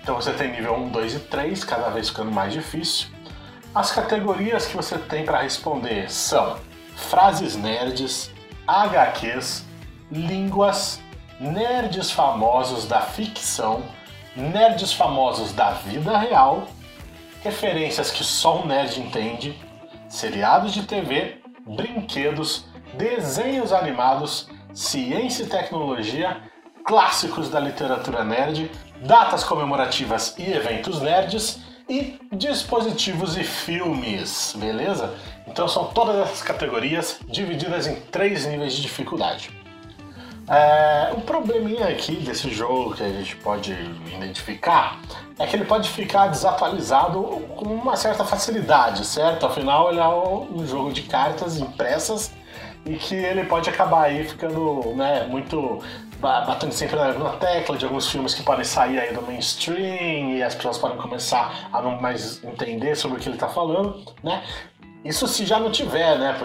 então 0.07 0.15
você 0.15 0.31
tem 0.31 0.49
nível 0.49 0.73
1, 0.73 0.87
2 0.87 1.15
e 1.15 1.19
3, 1.19 1.65
cada 1.65 1.89
vez 1.89 2.07
ficando 2.07 2.31
mais 2.31 2.53
difícil. 2.53 3.09
As 3.77 3.91
categorias 3.91 4.65
que 4.65 4.75
você 4.75 4.97
tem 4.97 5.23
para 5.23 5.43
responder 5.43 6.11
são 6.11 6.57
frases 6.95 7.55
nerds, 7.55 8.31
HQs, 8.65 9.63
línguas, 10.11 10.99
nerds 11.39 12.09
famosos 12.09 12.87
da 12.87 13.01
ficção, 13.01 13.83
nerds 14.35 14.93
famosos 14.93 15.53
da 15.53 15.73
vida 15.73 16.17
real, 16.17 16.67
referências 17.43 18.09
que 18.09 18.23
só 18.23 18.63
um 18.63 18.65
nerd 18.65 18.99
entende, 18.99 19.55
seriados 20.09 20.73
de 20.73 20.81
TV, 20.81 21.39
brinquedos, 21.63 22.65
desenhos 22.95 23.71
animados, 23.71 24.49
ciência 24.73 25.43
e 25.43 25.49
tecnologia, 25.49 26.41
clássicos 26.83 27.47
da 27.47 27.59
literatura 27.59 28.23
nerd, 28.23 28.71
datas 29.05 29.43
comemorativas 29.43 30.33
e 30.35 30.51
eventos 30.51 30.99
nerds 30.99 31.76
e 31.89 32.19
dispositivos 32.31 33.37
e 33.37 33.43
filmes, 33.43 34.55
beleza? 34.57 35.13
Então 35.47 35.67
são 35.67 35.85
todas 35.85 36.17
essas 36.17 36.41
categorias 36.41 37.19
divididas 37.27 37.87
em 37.87 37.95
três 37.95 38.45
níveis 38.45 38.73
de 38.73 38.81
dificuldade. 38.81 39.49
É, 40.49 41.11
o 41.13 41.19
probleminha 41.21 41.87
aqui 41.89 42.15
desse 42.15 42.49
jogo 42.49 42.95
que 42.95 43.03
a 43.03 43.09
gente 43.09 43.35
pode 43.37 43.73
identificar 44.15 44.97
é 45.37 45.45
que 45.45 45.57
ele 45.57 45.65
pode 45.65 45.89
ficar 45.89 46.27
desatualizado 46.27 47.21
com 47.57 47.65
uma 47.65 47.97
certa 47.97 48.23
facilidade, 48.23 49.05
certo? 49.05 49.45
Afinal, 49.45 49.91
ele 49.91 49.99
é 49.99 50.07
um 50.07 50.65
jogo 50.65 50.93
de 50.93 51.01
cartas 51.01 51.57
impressas 51.57 52.31
e 52.85 52.95
que 52.95 53.15
ele 53.15 53.43
pode 53.43 53.69
acabar 53.69 54.05
aí 54.05 54.23
ficando 54.23 54.93
né, 54.95 55.27
muito 55.27 55.81
batendo 56.19 56.71
sempre 56.71 56.95
na 56.95 57.29
tecla 57.31 57.77
de 57.77 57.85
alguns 57.85 58.09
filmes 58.09 58.33
que 58.33 58.43
podem 58.43 58.65
sair 58.65 58.99
aí 58.99 59.13
do 59.13 59.21
mainstream 59.21 60.35
e 60.35 60.43
as 60.43 60.55
pessoas 60.55 60.77
podem 60.77 60.97
começar 60.97 61.69
a 61.71 61.81
não 61.81 62.01
mais 62.01 62.43
entender 62.43 62.95
sobre 62.95 63.17
o 63.17 63.19
que 63.19 63.27
ele 63.27 63.35
está 63.35 63.47
falando, 63.47 64.03
né? 64.23 64.43
Isso 65.05 65.27
se 65.27 65.45
já 65.45 65.59
não 65.59 65.71
tiver, 65.71 66.17
né? 66.17 66.37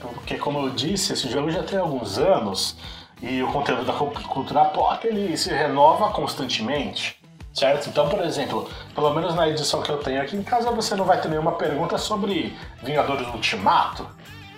Porque 0.00 0.36
como 0.36 0.58
eu 0.58 0.70
disse, 0.70 1.12
esse 1.12 1.28
jogo 1.28 1.50
já 1.50 1.62
tem 1.62 1.78
alguns 1.78 2.18
anos 2.18 2.76
e 3.22 3.42
o 3.42 3.52
conteúdo 3.52 3.84
da 3.84 3.92
cultura 3.92 4.64
pop 4.66 5.06
ele 5.06 5.36
se 5.36 5.50
renova 5.50 6.10
constantemente. 6.10 7.18
Certo? 7.52 7.88
Então, 7.88 8.08
por 8.08 8.20
exemplo, 8.20 8.70
pelo 8.94 9.12
menos 9.12 9.34
na 9.34 9.48
edição 9.48 9.82
que 9.82 9.90
eu 9.90 9.98
tenho 9.98 10.22
aqui 10.22 10.36
em 10.36 10.42
casa, 10.42 10.70
você 10.70 10.94
não 10.94 11.04
vai 11.04 11.20
ter 11.20 11.28
nenhuma 11.28 11.52
pergunta 11.52 11.98
sobre 11.98 12.56
Vingadores 12.80 13.26
Ultimato 13.26 14.06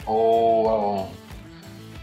ou, 0.05 0.67
ou 0.69 1.11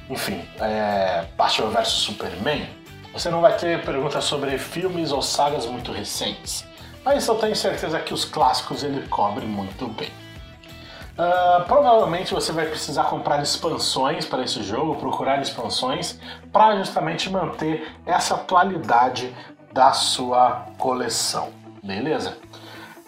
enfim, 0.10 0.48
é, 0.60 1.26
Batman 1.38 1.70
vs 1.70 1.88
Superman, 1.88 2.68
você 3.14 3.30
não 3.30 3.42
vai 3.42 3.56
ter 3.58 3.84
perguntas 3.84 4.24
sobre 4.24 4.58
filmes 4.58 5.12
ou 5.12 5.22
sagas 5.22 5.66
muito 5.66 5.92
recentes. 5.92 6.66
Mas 7.04 7.28
eu 7.28 7.36
tenho 7.36 7.56
certeza 7.56 8.00
que 8.00 8.14
os 8.14 8.26
clássicos 8.26 8.84
ele 8.84 9.08
cobre 9.08 9.46
muito 9.46 9.88
bem. 9.88 10.10
Uh, 11.20 11.66
provavelmente 11.66 12.34
você 12.34 12.54
vai 12.54 12.66
precisar 12.66 13.04
comprar 13.06 13.42
expansões 13.42 14.26
para 14.26 14.42
esse 14.42 14.64
jogo, 14.64 14.96
procurar 14.96 15.42
expansões 15.42 16.18
para 16.52 16.78
justamente 16.78 17.30
manter 17.30 17.94
essa 18.06 18.36
atualidade 18.36 19.36
da 19.74 19.92
sua 19.92 20.66
coleção, 20.78 21.50
beleza? 21.84 22.38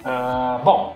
Uh, 0.01 0.61
bom, 0.61 0.93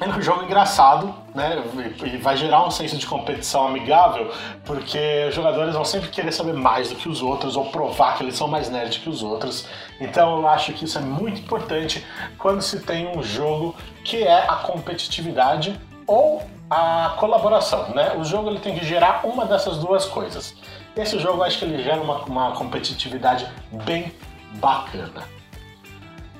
é 0.00 0.08
um 0.08 0.20
jogo 0.20 0.42
engraçado, 0.42 1.14
né? 1.38 1.62
E 2.04 2.16
vai 2.16 2.36
gerar 2.36 2.66
um 2.66 2.70
senso 2.70 2.98
de 2.98 3.06
competição 3.06 3.68
amigável, 3.68 4.30
porque 4.64 5.26
os 5.28 5.34
jogadores 5.34 5.72
vão 5.72 5.84
sempre 5.84 6.08
querer 6.10 6.32
saber 6.32 6.52
mais 6.52 6.88
do 6.88 6.96
que 6.96 7.08
os 7.08 7.22
outros 7.22 7.56
ou 7.56 7.66
provar 7.66 8.16
que 8.16 8.24
eles 8.24 8.34
são 8.34 8.48
mais 8.48 8.68
nerds 8.68 8.98
que 8.98 9.08
os 9.08 9.22
outros. 9.22 9.66
Então 10.00 10.40
eu 10.40 10.48
acho 10.48 10.72
que 10.72 10.84
isso 10.84 10.98
é 10.98 11.00
muito 11.00 11.40
importante 11.40 12.04
quando 12.36 12.60
se 12.60 12.80
tem 12.80 13.06
um 13.16 13.22
jogo 13.22 13.76
que 14.04 14.24
é 14.24 14.46
a 14.48 14.56
competitividade 14.56 15.78
ou 16.06 16.42
a 16.68 17.14
colaboração, 17.18 17.90
né? 17.94 18.14
O 18.18 18.24
jogo 18.24 18.50
ele 18.50 18.58
tem 18.58 18.76
que 18.76 18.84
gerar 18.84 19.24
uma 19.24 19.46
dessas 19.46 19.78
duas 19.78 20.04
coisas. 20.04 20.54
Esse 20.96 21.18
jogo 21.18 21.38
eu 21.38 21.44
acho 21.44 21.58
que 21.58 21.64
ele 21.64 21.82
gera 21.82 22.00
uma, 22.00 22.18
uma 22.24 22.52
competitividade 22.52 23.46
bem 23.84 24.12
bacana. 24.54 25.37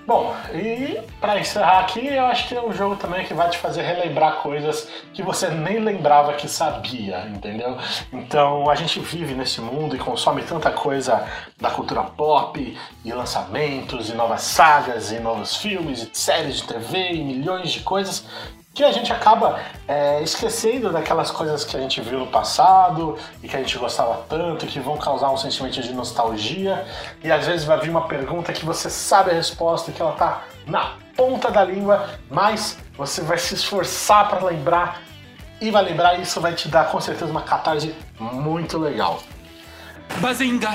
Bom, 0.09 0.35
e 0.55 1.03
para 1.21 1.39
encerrar 1.39 1.81
aqui, 1.81 2.07
eu 2.07 2.25
acho 2.25 2.49
que 2.49 2.55
é 2.55 2.63
um 2.63 2.73
jogo 2.73 2.97
também 2.97 3.27
que 3.27 3.35
vai 3.35 3.51
te 3.51 3.59
fazer 3.59 3.83
relembrar 3.83 4.37
coisas 4.37 4.89
que 5.13 5.23
você 5.23 5.51
nem 5.51 5.81
lembrava 5.81 6.33
que 6.33 6.49
sabia, 6.49 7.27
entendeu? 7.29 7.77
Então 8.11 8.71
a 8.71 8.75
gente 8.75 9.01
vive 9.01 9.35
nesse 9.35 9.61
mundo 9.61 9.95
e 9.95 9.99
consome 9.99 10.41
tanta 10.41 10.71
coisa 10.71 11.29
da 11.61 11.71
cultura 11.71 12.05
pop, 12.05 12.79
e 13.05 13.13
lançamentos, 13.13 14.09
e 14.09 14.15
novas 14.15 14.41
sagas, 14.41 15.13
e 15.13 15.21
novos 15.21 15.57
filmes, 15.57 16.01
e 16.03 16.11
séries 16.11 16.57
de 16.57 16.69
TV, 16.69 17.13
e 17.13 17.23
milhões 17.23 17.71
de 17.71 17.81
coisas 17.81 18.25
que 18.79 18.85
a 18.85 18.93
gente 18.93 19.13
acaba 19.13 19.59
é, 19.89 20.23
esquecendo 20.23 20.93
daquelas 20.93 21.33
coisas 21.33 21.65
que 21.65 21.77
a 21.77 21.81
gente 21.81 22.01
viu 22.01 22.21
no 22.21 22.29
passado 22.29 23.19
e 23.43 23.49
que 23.49 23.57
a 23.57 23.59
gente 23.59 23.77
gostava 23.77 24.23
tanto 24.29 24.65
e 24.67 24.69
que 24.69 24.79
vão 24.79 24.97
causar 24.97 25.33
um 25.33 25.37
sentimento 25.37 25.83
de 25.83 25.93
nostalgia. 25.93 26.87
E 27.25 27.29
às 27.29 27.45
vezes 27.45 27.67
vai 27.67 27.81
vir 27.81 27.91
uma 27.91 28.07
pergunta 28.07 28.53
que 28.53 28.65
você 28.65 28.89
sabe 28.89 29.33
a 29.33 29.35
resposta, 29.35 29.91
que 29.91 30.01
ela 30.01 30.13
tá 30.13 30.45
na 30.65 30.93
ponta 31.17 31.51
da 31.51 31.65
língua, 31.65 32.09
mas 32.31 32.79
você 32.97 33.21
vai 33.21 33.37
se 33.37 33.55
esforçar 33.55 34.29
para 34.29 34.47
lembrar 34.47 35.03
e 35.61 35.73
vai 35.73 35.83
lembrar, 35.83 36.21
isso 36.21 36.41
vai 36.41 36.55
te 36.55 36.69
dar 36.69 36.89
com 36.89 37.01
certeza 37.01 37.29
uma 37.29 37.43
catarse 37.43 37.93
muito 38.21 38.79
legal. 38.79 39.19
Bazinga! 40.21 40.69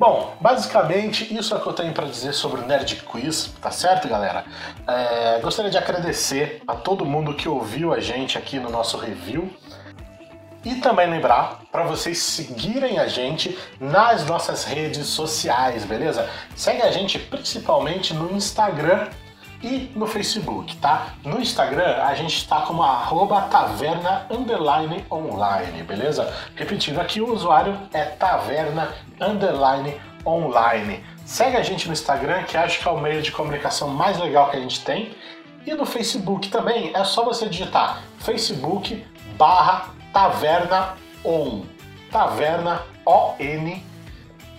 Bom, 0.00 0.34
basicamente 0.40 1.36
isso 1.36 1.52
é 1.52 1.58
o 1.58 1.60
que 1.60 1.66
eu 1.66 1.74
tenho 1.74 1.92
para 1.92 2.06
dizer 2.06 2.32
sobre 2.32 2.62
o 2.62 2.66
Nerd 2.66 3.02
Quiz, 3.02 3.52
tá 3.60 3.70
certo, 3.70 4.08
galera? 4.08 4.46
É, 4.86 5.38
gostaria 5.40 5.70
de 5.70 5.76
agradecer 5.76 6.62
a 6.66 6.74
todo 6.74 7.04
mundo 7.04 7.34
que 7.34 7.46
ouviu 7.46 7.92
a 7.92 8.00
gente 8.00 8.38
aqui 8.38 8.58
no 8.58 8.70
nosso 8.70 8.96
review. 8.96 9.52
E 10.64 10.76
também 10.76 11.06
lembrar 11.06 11.60
para 11.70 11.84
vocês 11.84 12.16
seguirem 12.16 12.98
a 12.98 13.08
gente 13.08 13.58
nas 13.78 14.24
nossas 14.24 14.64
redes 14.64 15.06
sociais, 15.06 15.84
beleza? 15.84 16.26
Segue 16.56 16.80
a 16.80 16.90
gente 16.90 17.18
principalmente 17.18 18.14
no 18.14 18.34
Instagram 18.34 19.06
e 19.62 19.90
no 19.94 20.06
Facebook, 20.06 20.76
tá? 20.76 21.14
No 21.24 21.40
Instagram 21.40 22.02
a 22.02 22.14
gente 22.14 22.36
está 22.36 22.62
como 22.62 22.82
arroba 22.82 23.42
taverna 23.42 24.26
underline 24.30 25.04
online, 25.10 25.82
beleza? 25.82 26.32
Repetindo 26.54 26.98
aqui, 26.98 27.20
o 27.20 27.32
usuário 27.32 27.78
é 27.92 28.04
taverna 28.04 28.92
underline 29.20 30.00
online. 30.24 31.04
Segue 31.24 31.56
a 31.56 31.62
gente 31.62 31.86
no 31.86 31.92
Instagram, 31.92 32.42
que 32.44 32.56
acho 32.56 32.80
que 32.80 32.88
é 32.88 32.90
o 32.90 32.98
meio 32.98 33.22
de 33.22 33.30
comunicação 33.32 33.88
mais 33.88 34.18
legal 34.18 34.50
que 34.50 34.56
a 34.56 34.60
gente 34.60 34.84
tem. 34.84 35.14
E 35.66 35.74
no 35.74 35.84
Facebook 35.84 36.48
também, 36.48 36.90
é 36.94 37.04
só 37.04 37.24
você 37.24 37.48
digitar 37.48 38.02
Facebook 38.18 39.04
barra 39.36 39.90
Taverna 40.12 40.96
On. 41.24 41.62
Taverna 42.10 42.82
ON, 43.06 43.80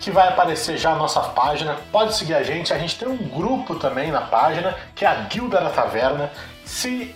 que 0.02 0.10
vai 0.10 0.28
aparecer 0.28 0.76
já 0.76 0.90
a 0.90 0.96
nossa 0.96 1.20
página. 1.20 1.76
Pode 1.92 2.14
seguir 2.14 2.34
a 2.34 2.42
gente, 2.42 2.74
a 2.74 2.78
gente 2.78 2.98
tem 2.98 3.08
um 3.08 3.16
grupo 3.16 3.76
também 3.76 4.10
na 4.10 4.20
página, 4.20 4.76
que 4.96 5.04
é 5.04 5.08
a 5.08 5.14
Guilda 5.14 5.60
da 5.60 5.70
Taverna. 5.70 6.30
Se 6.64 7.14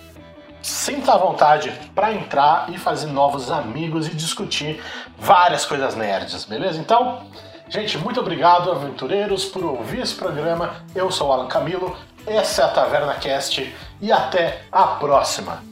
sinta 0.62 1.12
à 1.12 1.16
vontade 1.18 1.70
para 1.94 2.12
entrar 2.12 2.70
e 2.70 2.78
fazer 2.78 3.08
novos 3.08 3.50
amigos 3.50 4.06
e 4.06 4.14
discutir 4.14 4.80
várias 5.18 5.66
coisas 5.66 5.96
nerds, 5.96 6.44
beleza? 6.44 6.78
Então, 6.78 7.26
gente, 7.68 7.98
muito 7.98 8.20
obrigado, 8.20 8.70
aventureiros, 8.70 9.44
por 9.44 9.64
ouvir 9.64 10.02
esse 10.02 10.14
programa. 10.14 10.76
Eu 10.94 11.10
sou 11.10 11.28
o 11.28 11.32
Alan 11.32 11.48
Camilo, 11.48 11.96
essa 12.24 12.62
é 12.62 12.64
a 12.66 12.68
Taverna 12.68 13.14
Cast 13.14 13.74
e 14.00 14.12
até 14.12 14.62
a 14.70 14.84
próxima. 14.84 15.65